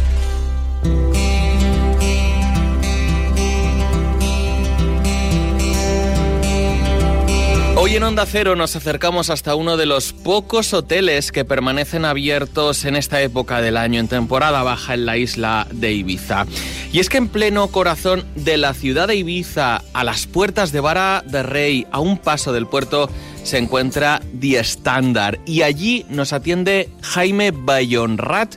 Hoy 7.92 7.96
en 7.96 8.04
Onda 8.04 8.24
Cero 8.24 8.56
nos 8.56 8.74
acercamos 8.74 9.28
hasta 9.28 9.54
uno 9.54 9.76
de 9.76 9.84
los 9.84 10.14
pocos 10.14 10.72
hoteles 10.72 11.30
que 11.30 11.44
permanecen 11.44 12.06
abiertos 12.06 12.86
en 12.86 12.96
esta 12.96 13.20
época 13.20 13.60
del 13.60 13.76
año, 13.76 14.00
en 14.00 14.08
temporada 14.08 14.62
baja 14.62 14.94
en 14.94 15.04
la 15.04 15.18
isla 15.18 15.66
de 15.70 15.92
Ibiza. 15.92 16.46
Y 16.90 17.00
es 17.00 17.10
que 17.10 17.18
en 17.18 17.28
pleno 17.28 17.68
corazón 17.68 18.24
de 18.34 18.56
la 18.56 18.72
ciudad 18.72 19.08
de 19.08 19.16
Ibiza, 19.16 19.82
a 19.92 20.04
las 20.04 20.26
puertas 20.26 20.72
de 20.72 20.80
Vara 20.80 21.22
de 21.26 21.42
Rey, 21.42 21.86
a 21.92 22.00
un 22.00 22.16
paso 22.16 22.54
del 22.54 22.66
puerto, 22.66 23.10
se 23.42 23.58
encuentra 23.58 24.22
The 24.40 24.60
Standard. 24.60 25.40
Y 25.44 25.60
allí 25.60 26.06
nos 26.08 26.32
atiende 26.32 26.88
Jaime 27.02 27.50
Bayonrat. 27.50 28.54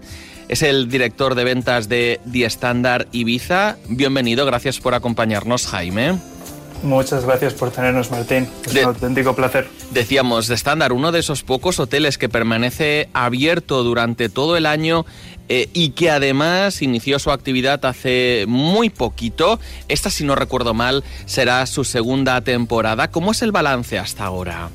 Es 0.48 0.62
el 0.62 0.88
director 0.88 1.36
de 1.36 1.44
ventas 1.44 1.90
de 1.90 2.22
The 2.32 2.46
Standard 2.46 3.08
Ibiza. 3.12 3.76
Bienvenido, 3.90 4.46
gracias 4.46 4.80
por 4.80 4.94
acompañarnos, 4.94 5.68
Jaime. 5.68 6.35
Muchas 6.84 7.26
gracias 7.26 7.54
por 7.54 7.72
tenernos, 7.72 8.12
Martín. 8.12 8.48
Es 8.66 8.74
De- 8.74 8.82
un 8.82 8.88
auténtico 8.94 9.36
placer. 9.36 9.68
Decíamos, 9.92 10.48
de 10.48 10.56
estándar, 10.56 10.94
uno 10.94 11.12
de 11.12 11.20
esos 11.20 11.42
pocos 11.44 11.80
hoteles 11.80 12.18
que 12.18 12.30
permanece 12.30 13.10
abierto 13.14 13.84
durante 13.84 14.30
todo 14.30 14.56
el 14.56 14.66
año 14.68 15.06
eh, 15.50 15.70
y 15.74 15.90
que 15.92 16.12
además 16.12 16.82
inició 16.82 17.18
su 17.18 17.32
actividad 17.32 17.84
hace 17.86 18.46
muy 18.48 18.90
poquito. 18.90 19.60
Esta, 19.88 20.10
si 20.10 20.24
no 20.26 20.36
recuerdo 20.36 20.74
mal, 20.74 21.04
será 21.26 21.66
su 21.66 21.84
segunda 21.84 22.42
temporada. 22.42 23.10
¿Cómo 23.10 23.32
es 23.32 23.42
el 23.42 23.52
balance 23.52 23.98
hasta 23.98 24.26
ahora? 24.26 24.70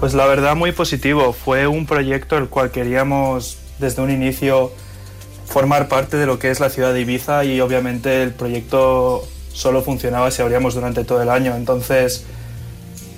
Pues 0.00 0.14
la 0.14 0.26
verdad 0.26 0.56
muy 0.56 0.72
positivo. 0.72 1.32
Fue 1.32 1.66
un 1.68 1.86
proyecto 1.86 2.36
el 2.38 2.48
cual 2.48 2.70
queríamos 2.72 3.58
desde 3.78 4.02
un 4.02 4.10
inicio 4.10 4.72
formar 5.46 5.88
parte 5.88 6.16
de 6.16 6.26
lo 6.26 6.38
que 6.38 6.50
es 6.50 6.58
la 6.60 6.70
ciudad 6.70 6.92
de 6.92 7.02
Ibiza 7.02 7.44
y 7.44 7.60
obviamente 7.60 8.22
el 8.22 8.32
proyecto 8.32 9.26
solo 9.54 9.82
funcionaba 9.82 10.30
si 10.30 10.42
abríamos 10.42 10.74
durante 10.74 11.04
todo 11.04 11.22
el 11.22 11.30
año. 11.30 11.54
Entonces, 11.56 12.26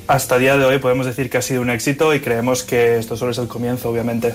hasta 0.07 0.38
día 0.38 0.57
de 0.57 0.64
hoy 0.64 0.79
podemos 0.79 1.07
decir 1.07 1.29
que 1.31 1.38
ha 1.38 1.42
sido 1.42 1.62
un 1.62 1.70
éxito 1.70 2.14
y 2.14 2.20
creemos 2.20 2.62
que 2.62 2.99
esto 2.99 3.16
solo 3.16 3.33
es 3.33 3.38
el 3.38 3.49
comienzo, 3.49 3.90
obviamente. 3.90 4.35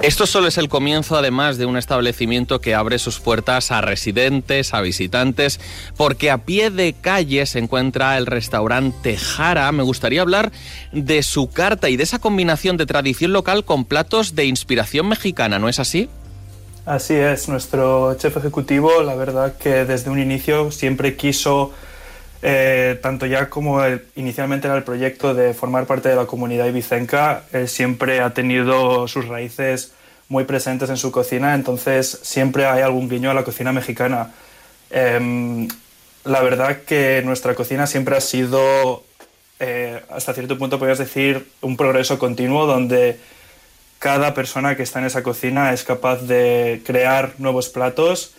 Esto 0.00 0.26
solo 0.26 0.48
es 0.48 0.58
el 0.58 0.68
comienzo, 0.68 1.16
además 1.16 1.58
de 1.58 1.66
un 1.66 1.76
establecimiento 1.76 2.60
que 2.60 2.74
abre 2.74 2.98
sus 2.98 3.20
puertas 3.20 3.70
a 3.70 3.80
residentes, 3.82 4.72
a 4.74 4.80
visitantes, 4.80 5.60
porque 5.96 6.30
a 6.30 6.38
pie 6.38 6.70
de 6.70 6.94
calle 6.94 7.44
se 7.46 7.58
encuentra 7.58 8.16
el 8.16 8.26
restaurante 8.26 9.16
Jara. 9.16 9.70
Me 9.72 9.82
gustaría 9.82 10.22
hablar 10.22 10.50
de 10.92 11.22
su 11.22 11.50
carta 11.50 11.90
y 11.90 11.96
de 11.96 12.04
esa 12.04 12.18
combinación 12.18 12.76
de 12.76 12.86
tradición 12.86 13.32
local 13.32 13.64
con 13.64 13.84
platos 13.84 14.34
de 14.34 14.46
inspiración 14.46 15.08
mexicana, 15.08 15.58
¿no 15.58 15.68
es 15.68 15.78
así? 15.78 16.08
Así 16.84 17.14
es, 17.14 17.48
nuestro 17.48 18.14
chef 18.14 18.36
ejecutivo, 18.36 19.02
la 19.04 19.14
verdad 19.14 19.54
que 19.56 19.84
desde 19.84 20.10
un 20.10 20.18
inicio 20.18 20.72
siempre 20.72 21.14
quiso, 21.16 21.72
eh, 22.42 22.98
tanto 23.00 23.24
ya 23.26 23.48
como 23.48 23.84
el- 23.84 24.04
inicialmente 24.16 24.66
era 24.66 24.76
el 24.76 24.82
proyecto 24.82 25.32
de 25.32 25.54
formar 25.54 25.86
parte 25.86 26.08
de 26.08 26.16
la 26.16 26.26
comunidad 26.26 26.66
ibicenca, 26.66 27.44
él 27.52 27.68
siempre 27.68 28.20
ha 28.20 28.34
tenido 28.34 29.06
sus 29.06 29.28
raíces 29.28 29.92
muy 30.28 30.42
presentes 30.44 30.90
en 30.90 30.96
su 30.96 31.12
cocina, 31.12 31.54
entonces 31.54 32.18
siempre 32.22 32.66
hay 32.66 32.82
algún 32.82 33.08
guiño 33.08 33.30
a 33.30 33.34
la 33.34 33.44
cocina 33.44 33.72
mexicana. 33.72 34.32
Em, 34.90 35.68
la 36.24 36.40
verdad 36.42 36.78
que 36.84 37.22
nuestra 37.24 37.54
cocina 37.54 37.86
siempre 37.86 38.16
ha 38.16 38.20
sido, 38.20 39.04
eh, 39.60 40.00
hasta 40.10 40.34
cierto 40.34 40.58
punto 40.58 40.78
podrías 40.80 40.98
decir, 40.98 41.46
un 41.60 41.76
progreso 41.76 42.18
continuo 42.18 42.66
donde 42.66 43.20
cada 44.02 44.34
persona 44.34 44.76
que 44.76 44.82
está 44.82 44.98
en 44.98 45.04
esa 45.04 45.22
cocina 45.22 45.72
es 45.72 45.84
capaz 45.84 46.22
de 46.22 46.82
crear 46.84 47.34
nuevos 47.38 47.68
platos 47.68 48.34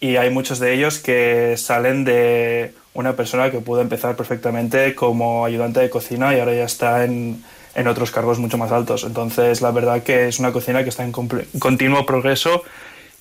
y 0.00 0.16
hay 0.16 0.30
muchos 0.30 0.58
de 0.58 0.74
ellos 0.74 0.98
que 0.98 1.54
salen 1.56 2.04
de 2.04 2.74
una 2.94 3.12
persona 3.12 3.52
que 3.52 3.60
pudo 3.60 3.80
empezar 3.80 4.16
perfectamente 4.16 4.96
como 4.96 5.44
ayudante 5.44 5.78
de 5.78 5.88
cocina 5.88 6.34
y 6.34 6.40
ahora 6.40 6.54
ya 6.54 6.64
está 6.64 7.04
en, 7.04 7.44
en 7.76 7.86
otros 7.86 8.10
cargos 8.10 8.40
mucho 8.40 8.58
más 8.58 8.72
altos. 8.72 9.04
Entonces, 9.04 9.62
la 9.62 9.70
verdad 9.70 10.02
que 10.02 10.26
es 10.26 10.40
una 10.40 10.50
cocina 10.50 10.82
que 10.82 10.90
está 10.90 11.04
en 11.04 11.12
continuo 11.12 12.04
progreso 12.04 12.64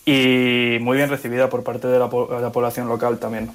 y 0.03 0.79
muy 0.82 0.97
bien 0.97 1.12
recibida 1.12 1.47
por 1.47 1.62
parte 1.62 1.88
de 1.88 1.99
la, 1.99 2.10
la 2.41 2.51
población 2.51 2.88
local 2.88 3.19
también. 3.19 3.51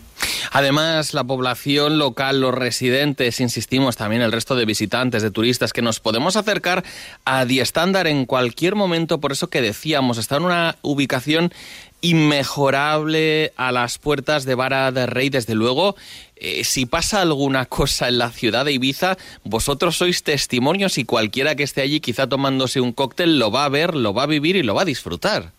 Además, 0.53 1.15
la 1.15 1.25
población 1.25 1.99
local, 1.99 2.41
los 2.41 2.55
residentes, 2.55 3.41
insistimos 3.41 3.97
también 3.97 4.23
el 4.23 4.33
resto 4.33 4.57
de 4.57 4.65
visitantes, 4.65 5.23
de 5.23 5.31
turistas, 5.31 5.73
que 5.73 5.83
nos 5.83 6.01
podemos 6.01 6.37
acercar 6.37 6.85
a 7.25 7.45
Die 7.45 7.61
Standard 7.61 8.07
en 8.07 8.27
cualquier 8.27 8.75
momento, 8.75 9.21
por 9.21 9.33
eso 9.33 9.49
que 9.49 9.63
decíamos, 9.63 10.19
está 10.19 10.37
en 10.37 10.45
una 10.45 10.77
ubicación 10.83 11.53
inmejorable 12.01 13.53
a 13.57 13.73
las 13.73 13.99
puertas 13.99 14.45
de 14.45 14.55
Vara 14.55 14.93
de 14.93 15.07
Rey, 15.07 15.31
desde 15.31 15.55
luego. 15.55 15.97
eh, 16.37 16.63
si 16.63 16.87
pasa 16.87 17.21
alguna 17.21 17.67
cosa 17.67 18.07
en 18.07 18.19
la 18.19 18.31
ciudad 18.31 18.65
de 18.65 18.73
Ibiza, 18.73 19.17
vosotros 19.43 19.97
sois 19.97 20.23
testimonios 20.23 20.97
y 20.97 21.05
cualquiera 21.05 21.57
que 21.57 21.65
esté 21.65 21.83
allí 21.83 21.99
quizá 21.99 22.29
tomándose 22.29 22.81
un 22.81 22.93
cóctel 22.93 23.41
lo 23.41 23.51
va 23.51 23.65
a 23.65 23.69
ver, 23.69 23.97
lo 23.97 24.15
va 24.15 24.23
a 24.23 24.27
vivir 24.27 24.55
y 24.55 24.63
lo 24.63 24.75
va 24.75 24.83
a 24.83 24.85
disfrutar. 24.85 25.58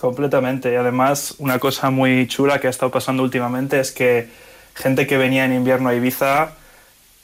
Completamente. 0.00 0.72
Y 0.72 0.76
además, 0.76 1.34
una 1.38 1.58
cosa 1.58 1.90
muy 1.90 2.28
chula 2.28 2.60
que 2.60 2.68
ha 2.68 2.70
estado 2.70 2.92
pasando 2.92 3.24
últimamente 3.24 3.80
es 3.80 3.90
que 3.90 4.28
gente 4.76 5.08
que 5.08 5.16
venía 5.18 5.44
en 5.44 5.52
invierno 5.52 5.88
a 5.88 5.94
Ibiza 5.94 6.52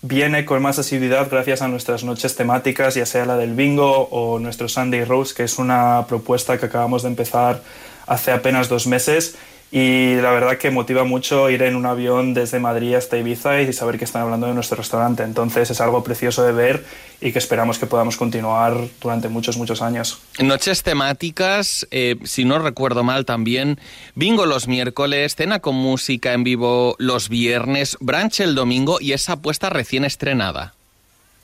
viene 0.03 0.45
con 0.45 0.61
más 0.61 0.81
asiduidad 0.81 1.29
gracias 1.31 1.63
a 1.63 1.69
nuestras 1.69 2.03
noches 2.03 2.35
temáticas, 2.35 2.97
ya 2.97 3.07
sea 3.07 3.27
la 3.27 3.37
del 3.37 3.55
bingo 3.55 4.09
o 4.11 4.41
nuestro 4.41 4.69
Sunday 4.69 5.05
Rose, 5.05 5.35
que 5.37 5.45
es 5.45 5.61
una 5.61 6.05
propuesta 6.09 6.59
que 6.59 6.67
acabamos 6.67 7.05
de 7.05 7.11
empezar 7.11 7.63
hace 8.09 8.33
apenas 8.33 8.69
dos 8.69 8.89
meses 8.89 9.37
y 9.71 10.15
la 10.17 10.31
verdad 10.31 10.57
que 10.57 10.71
motiva 10.71 11.05
mucho 11.05 11.51
ir 11.51 11.63
en 11.63 11.75
un 11.75 11.85
avión 11.85 12.33
desde 12.33 12.61
Madrid 12.61 12.95
hasta 12.95 13.17
Ibiza 13.17 13.61
y 13.61 13.73
saber 13.73 13.99
que 13.99 14.05
están 14.05 14.23
hablando 14.23 14.47
de 14.47 14.55
nuestro 14.55 14.77
restaurante. 14.77 15.25
Entonces 15.25 15.69
es 15.71 15.81
algo 15.81 16.05
precioso 16.05 16.45
de 16.45 16.53
ver 16.53 16.85
y 17.21 17.33
que 17.33 17.39
esperamos 17.39 17.79
que 17.79 17.87
podamos 17.87 18.17
continuar 18.17 18.77
durante 19.01 19.29
muchos, 19.29 19.57
muchos 19.57 19.83
años. 19.83 20.21
Noches 20.39 20.83
temáticas, 20.83 21.89
eh, 21.91 22.17
si 22.23 22.45
no 22.45 22.59
recuerdo 22.59 23.03
mal 23.03 23.25
también, 23.25 23.81
bingo 24.15 24.47
los 24.47 24.69
miércoles, 24.69 25.35
cena 25.35 25.59
con 25.59 25.75
música 25.75 26.35
en 26.35 26.45
vivo 26.45 26.95
los 26.99 27.29
viernes, 27.29 27.97
brunch 27.99 28.41
el 28.41 28.55
domingo 28.55 28.99
y 29.01 29.13
esa 29.13 29.33
apuesta 29.33 29.71
recién 29.71 30.05
estrenada. 30.05 30.75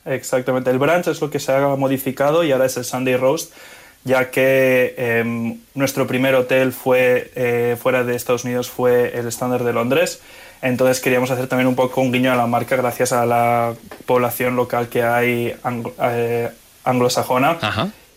Exactamente, 0.04 0.70
el 0.70 0.78
brunch 0.78 1.08
es 1.08 1.20
lo 1.20 1.30
que 1.30 1.40
se 1.40 1.52
ha 1.52 1.66
modificado 1.76 2.44
y 2.44 2.52
ahora 2.52 2.66
es 2.66 2.76
el 2.76 2.84
Sunday 2.84 3.16
Roast 3.16 3.52
ya 4.04 4.30
que 4.30 4.94
em, 4.96 5.58
nuestro 5.74 6.06
primer 6.06 6.34
hotel 6.34 6.72
fue 6.72 7.30
eh, 7.34 7.76
fuera 7.80 8.04
de 8.04 8.16
Estados 8.16 8.44
Unidos 8.44 8.70
fue 8.70 9.18
el 9.18 9.26
Standard 9.28 9.64
de 9.64 9.72
Londres. 9.72 10.20
Entonces 10.62 11.00
queríamos 11.00 11.30
hacer 11.30 11.46
también 11.46 11.68
un 11.68 11.74
poco 11.74 12.00
un 12.00 12.12
guiño 12.12 12.32
a 12.32 12.36
la 12.36 12.46
marca 12.46 12.76
gracias 12.76 13.12
a 13.12 13.24
la 13.24 13.74
población 14.06 14.56
local 14.56 14.88
que 14.88 15.02
hay 15.02 15.54
eh, 16.02 16.50
anglosajona 16.84 17.58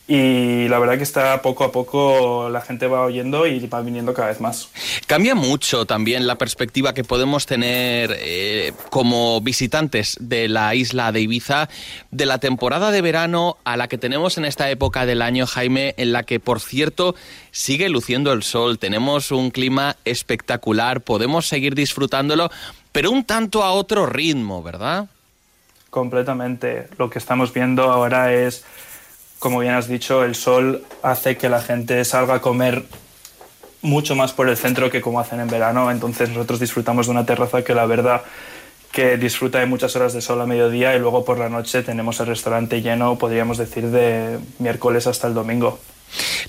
y 0.06 0.68
la 0.68 0.80
verdad 0.80 0.98
que 0.98 1.04
está 1.04 1.42
poco 1.42 1.64
a 1.64 1.72
poco 1.72 2.50
la 2.50 2.60
gente 2.60 2.88
va 2.88 3.06
oyendo 3.06 3.48
y 3.48 3.66
va 3.68 3.82
viniendo 3.82 4.14
cada 4.14 4.28
vez 4.28 4.42
más. 4.42 4.70
Cambia 5.08 5.34
mucho 5.34 5.86
también 5.86 6.28
la 6.28 6.38
perspectiva 6.38 6.94
que 6.94 7.06
podemos 7.06 7.46
tener 7.46 8.14
eh, 8.20 8.74
como 8.90 9.40
visitantes 9.40 10.18
de 10.20 10.50
la 10.50 10.76
isla 10.76 11.14
de 11.14 11.22
Ibiza 11.22 11.70
de 12.12 12.26
la 12.26 12.40
temporada 12.40 12.92
de 12.92 13.02
verano 13.02 13.58
a 13.64 13.78
la 13.78 13.88
que 13.88 13.98
tenemos 13.98 14.38
en 14.38 14.44
esta 14.44 14.70
época 14.70 15.06
del 15.06 15.22
año, 15.22 15.48
Jaime, 15.48 15.94
en 15.98 16.12
la 16.12 16.24
que, 16.24 16.40
por 16.40 16.60
cierto, 16.60 17.16
sigue 17.52 17.88
luciendo 17.88 18.34
el 18.34 18.44
sol, 18.44 18.80
tenemos 18.80 19.32
un 19.32 19.52
clima 19.52 19.96
espectacular, 20.04 21.00
podemos 21.00 21.48
seguir 21.48 21.76
disfrutándolo, 21.76 22.52
pero 22.92 23.10
un 23.10 23.24
tanto 23.24 23.64
a 23.64 23.72
otro 23.72 24.06
ritmo, 24.06 24.62
¿verdad? 24.62 25.08
Completamente. 25.90 26.88
Lo 26.98 27.10
que 27.10 27.20
estamos 27.20 27.54
viendo 27.54 27.84
ahora 27.84 28.34
es 28.34 28.66
como 29.44 29.60
bien 29.60 29.74
has 29.74 29.90
dicho, 29.90 30.24
el 30.24 30.36
sol 30.36 30.86
hace 31.02 31.36
que 31.36 31.50
la 31.50 31.62
gente 31.62 32.06
salga 32.06 32.36
a 32.36 32.40
comer 32.40 32.86
mucho 33.82 34.16
más 34.16 34.32
por 34.32 34.48
el 34.48 34.56
centro 34.56 34.90
que 34.90 35.02
como 35.02 35.20
hacen 35.20 35.42
en 35.42 35.50
verano. 35.50 35.92
Entonces 35.92 36.30
nosotros 36.30 36.62
disfrutamos 36.62 37.08
de 37.08 37.12
una 37.12 37.26
terraza 37.26 37.62
que 37.62 37.76
la 37.76 37.86
verdad 37.86 38.22
que 38.94 39.18
disfruta 39.18 39.60
de 39.60 39.66
muchas 39.66 39.98
horas 39.98 40.14
de 40.14 40.22
sol 40.22 40.40
a 40.40 40.46
mediodía 40.46 40.96
y 40.96 41.00
luego 41.00 41.26
por 41.26 41.40
la 41.40 41.50
noche 41.50 41.84
tenemos 41.84 42.22
el 42.22 42.28
restaurante 42.28 42.82
lleno, 42.82 43.18
podríamos 43.18 43.58
decir, 43.58 43.88
de 43.88 44.40
miércoles 44.60 45.08
hasta 45.08 45.28
el 45.28 45.34
domingo. 45.34 45.78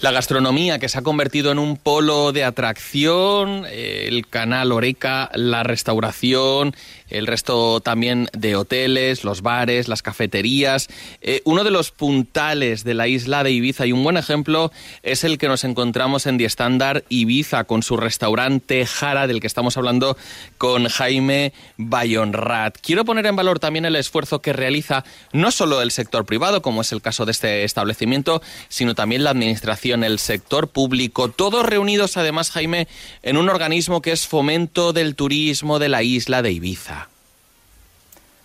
La 0.00 0.12
gastronomía 0.12 0.78
que 0.78 0.88
se 0.88 0.98
ha 0.98 1.02
convertido 1.02 1.50
en 1.50 1.58
un 1.58 1.76
polo 1.76 2.32
de 2.32 2.44
atracción, 2.44 3.64
el 3.66 4.26
canal 4.28 4.70
Oreca, 4.72 5.30
la 5.34 5.62
restauración, 5.62 6.76
el 7.14 7.26
resto 7.26 7.80
también 7.80 8.28
de 8.32 8.56
hoteles, 8.56 9.22
los 9.22 9.40
bares, 9.40 9.88
las 9.88 10.02
cafeterías. 10.02 10.88
Eh, 11.20 11.42
uno 11.44 11.62
de 11.62 11.70
los 11.70 11.92
puntales 11.92 12.82
de 12.82 12.94
la 12.94 13.06
isla 13.06 13.44
de 13.44 13.52
Ibiza 13.52 13.86
y 13.86 13.92
un 13.92 14.02
buen 14.02 14.16
ejemplo 14.16 14.72
es 15.02 15.22
el 15.22 15.38
que 15.38 15.48
nos 15.48 15.62
encontramos 15.62 16.26
en 16.26 16.38
The 16.38 16.44
Standard 16.46 17.04
Ibiza 17.08 17.64
con 17.64 17.82
su 17.82 17.96
restaurante 17.96 18.84
Jara 18.84 19.26
del 19.26 19.40
que 19.40 19.46
estamos 19.46 19.76
hablando 19.76 20.16
con 20.58 20.88
Jaime 20.88 21.52
Bayonrat. 21.76 22.78
Quiero 22.80 23.04
poner 23.04 23.26
en 23.26 23.36
valor 23.36 23.60
también 23.60 23.84
el 23.84 23.96
esfuerzo 23.96 24.40
que 24.40 24.52
realiza 24.52 25.04
no 25.32 25.52
solo 25.52 25.82
el 25.82 25.92
sector 25.92 26.26
privado, 26.26 26.62
como 26.62 26.80
es 26.80 26.90
el 26.92 27.00
caso 27.00 27.24
de 27.24 27.32
este 27.32 27.64
establecimiento, 27.64 28.42
sino 28.68 28.94
también 28.94 29.22
la 29.22 29.30
administración, 29.30 30.02
el 30.02 30.18
sector 30.18 30.68
público, 30.68 31.30
todos 31.30 31.64
reunidos 31.64 32.16
además, 32.16 32.50
Jaime, 32.50 32.88
en 33.22 33.36
un 33.36 33.48
organismo 33.48 34.02
que 34.02 34.12
es 34.12 34.26
fomento 34.26 34.92
del 34.92 35.14
turismo 35.14 35.78
de 35.78 35.88
la 35.88 36.02
isla 36.02 36.42
de 36.42 36.52
Ibiza. 36.52 37.03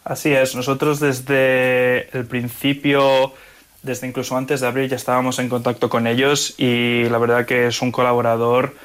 Así 0.03 0.33
es, 0.33 0.55
nosotros 0.55 0.99
desde 0.99 2.09
el 2.17 2.25
principio, 2.25 3.33
desde 3.83 4.07
incluso 4.07 4.35
antes 4.38 4.62
de 4.62 4.67
abril, 4.67 4.89
ya 4.89 4.95
estábamos 4.95 5.39
en 5.39 5.49
contacto 5.49 5.89
con 5.89 6.07
ellos 6.07 6.55
y 6.57 7.03
la 7.09 7.17
verdad 7.17 7.45
que 7.45 7.67
es 7.67 7.81
un 7.81 7.91
colaborador 7.91 8.75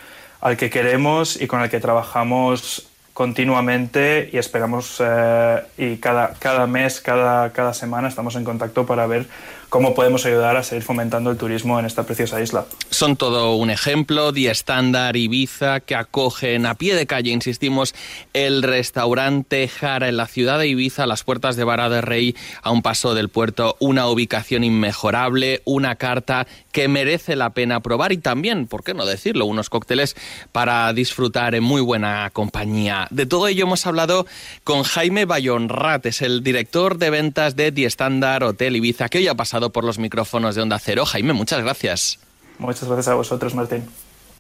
al 0.41 0.57
que 0.57 0.71
queremos 0.71 1.41
y 1.41 1.47
con 1.47 1.63
el 1.63 1.71
que 1.71 1.81
trabajamos 1.81 2.89
continuamente 3.15 4.29
y 4.33 4.39
esperamos 4.39 5.01
eh, 5.03 5.63
y 5.79 5.97
cada, 5.97 6.35
cada 6.35 6.67
mes, 6.67 7.01
cada, 7.01 7.51
cada 7.53 7.73
semana 7.73 8.09
estamos 8.09 8.35
en 8.35 8.45
contacto 8.45 8.85
para 8.85 9.07
ver 9.07 9.27
cómo 9.75 9.93
podemos 9.93 10.25
ayudar 10.25 10.57
a 10.57 10.63
seguir 10.63 10.85
fomentando 10.85 11.33
el 11.33 11.37
turismo 11.37 11.81
en 11.81 11.85
esta 11.85 12.05
preciosa 12.05 12.41
isla. 12.41 12.65
Son 12.91 13.17
todo 13.17 13.57
un 13.57 13.71
ejemplo, 13.71 14.31
Día 14.31 14.53
Estándar, 14.53 15.17
Ibiza, 15.17 15.81
que 15.81 15.97
acogen 15.97 16.65
a 16.65 16.77
pie 16.77 16.95
de 16.95 17.09
calle, 17.09 17.33
insistimos, 17.33 17.93
el 18.35 18.63
restaurante 18.63 19.67
Jara 19.67 20.09
en 20.09 20.17
la 20.17 20.29
ciudad 20.29 20.61
de 20.61 20.69
Ibiza, 20.69 21.03
a 21.03 21.07
las 21.09 21.25
puertas 21.25 21.57
de 21.57 21.65
Vara 21.65 21.89
de 21.89 22.03
Rey, 22.03 22.37
a 22.63 22.71
un 22.71 22.83
paso 22.83 23.17
del 23.17 23.31
puerto, 23.31 23.77
una 23.81 24.07
ubicación 24.07 24.63
inmejorable, 24.63 25.61
una 25.65 25.97
carta 25.97 26.47
que 26.75 26.89
merece 26.89 27.37
la 27.37 27.51
pena 27.51 27.79
probar 27.79 28.11
y 28.11 28.19
también, 28.19 28.67
¿por 28.67 28.83
qué 28.83 28.95
no 28.95 29.07
decirlo?, 29.07 29.47
unos 29.47 29.71
cócteles 29.71 30.17
para 30.51 30.93
disfrutar 30.93 31.55
en 31.55 31.63
muy 31.63 31.81
buena 31.81 32.29
compañía. 32.33 33.07
De 33.11 33.27
todo 33.27 33.47
ello 33.47 33.63
hemos 33.63 33.87
hablado 33.87 34.27
con 34.65 34.83
Jaime 34.83 35.25
Bayonrat, 35.25 36.05
es 36.05 36.21
el 36.21 36.43
director 36.43 36.99
de 36.99 37.11
ventas 37.11 37.55
de 37.55 37.71
The 37.71 37.85
Standard 37.85 38.43
Hotel 38.43 38.75
Ibiza, 38.75 39.09
que 39.09 39.19
hoy 39.19 39.29
ha 39.29 39.37
pasado 39.37 39.71
por 39.71 39.85
los 39.85 40.01
micrófonos 40.01 40.57
de 40.57 40.63
Onda 40.63 40.81
Cero. 40.81 41.07
Jaime, 41.07 41.33
muchas 41.33 41.63
gracias. 41.63 42.19
Muchas 42.59 42.89
gracias 42.89 43.07
a 43.07 43.15
vosotros, 43.15 43.55
Martín. 43.55 43.85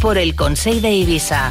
por 0.00 0.18
el 0.18 0.36
Consejo 0.36 0.82
de 0.82 0.92
Ibiza. 0.92 1.50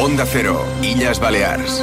Onda 0.00 0.24
Cero, 0.24 0.64
Illas 0.82 1.18
Balears. 1.18 1.82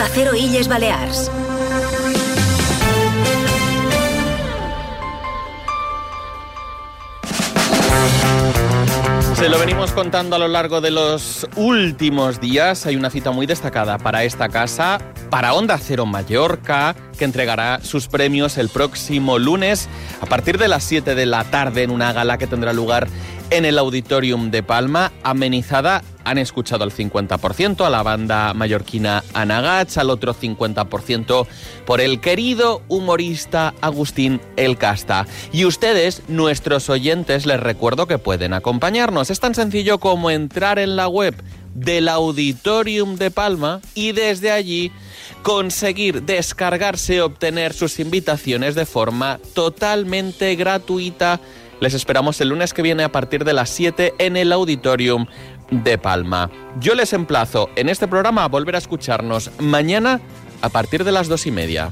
Onda 0.00 0.12
Cero 0.14 0.34
Illes 0.34 0.66
Balears. 0.66 1.30
Se 9.34 9.48
lo 9.50 9.58
venimos 9.58 9.92
contando 9.92 10.36
a 10.36 10.38
lo 10.38 10.48
largo 10.48 10.80
de 10.80 10.90
los 10.90 11.46
últimos 11.54 12.40
días. 12.40 12.86
Hay 12.86 12.96
una 12.96 13.10
cita 13.10 13.30
muy 13.30 13.44
destacada 13.44 13.98
para 13.98 14.24
esta 14.24 14.48
casa, 14.48 14.98
para 15.28 15.52
Onda 15.52 15.76
Cero 15.76 16.06
Mallorca, 16.06 16.96
que 17.18 17.26
entregará 17.26 17.80
sus 17.82 18.08
premios 18.08 18.56
el 18.56 18.70
próximo 18.70 19.38
lunes 19.38 19.86
a 20.22 20.26
partir 20.26 20.56
de 20.56 20.68
las 20.68 20.82
7 20.84 21.14
de 21.14 21.26
la 21.26 21.44
tarde 21.44 21.82
en 21.82 21.90
una 21.90 22.14
gala 22.14 22.38
que 22.38 22.46
tendrá 22.46 22.72
lugar 22.72 23.06
en 23.50 23.64
el 23.64 23.78
Auditorium 23.78 24.50
de 24.50 24.62
Palma, 24.62 25.12
amenizada, 25.22 26.02
han 26.24 26.38
escuchado 26.38 26.84
al 26.84 26.92
50% 26.92 27.84
a 27.84 27.90
la 27.90 28.02
banda 28.02 28.54
mallorquina 28.54 29.24
Anagach, 29.34 29.98
al 29.98 30.10
otro 30.10 30.34
50% 30.34 31.46
por 31.84 32.00
el 32.00 32.20
querido 32.20 32.82
humorista 32.88 33.74
Agustín 33.80 34.40
El 34.56 34.78
Casta. 34.78 35.26
Y 35.52 35.64
ustedes, 35.64 36.22
nuestros 36.28 36.88
oyentes, 36.88 37.46
les 37.46 37.60
recuerdo 37.60 38.06
que 38.06 38.18
pueden 38.18 38.52
acompañarnos. 38.52 39.30
Es 39.30 39.40
tan 39.40 39.54
sencillo 39.54 39.98
como 39.98 40.30
entrar 40.30 40.78
en 40.78 40.96
la 40.96 41.08
web 41.08 41.34
del 41.74 42.08
Auditorium 42.08 43.16
de 43.16 43.30
Palma 43.30 43.80
y 43.94 44.12
desde 44.12 44.50
allí 44.50 44.92
conseguir 45.42 46.22
descargarse 46.22 47.22
obtener 47.22 47.72
sus 47.72 47.98
invitaciones 47.98 48.74
de 48.74 48.86
forma 48.86 49.40
totalmente 49.54 50.54
gratuita. 50.54 51.40
Les 51.80 51.94
esperamos 51.94 52.40
el 52.40 52.50
lunes 52.50 52.74
que 52.74 52.82
viene 52.82 53.04
a 53.04 53.12
partir 53.12 53.44
de 53.44 53.54
las 53.54 53.70
7 53.70 54.14
en 54.18 54.36
el 54.36 54.52
Auditorium 54.52 55.26
de 55.70 55.96
Palma. 55.96 56.50
Yo 56.78 56.94
les 56.94 57.12
emplazo 57.12 57.70
en 57.74 57.88
este 57.88 58.06
programa 58.06 58.44
a 58.44 58.48
volver 58.48 58.74
a 58.74 58.78
escucharnos 58.78 59.50
mañana 59.58 60.20
a 60.60 60.68
partir 60.68 61.04
de 61.04 61.12
las 61.12 61.28
dos 61.28 61.46
y 61.46 61.50
media. 61.50 61.90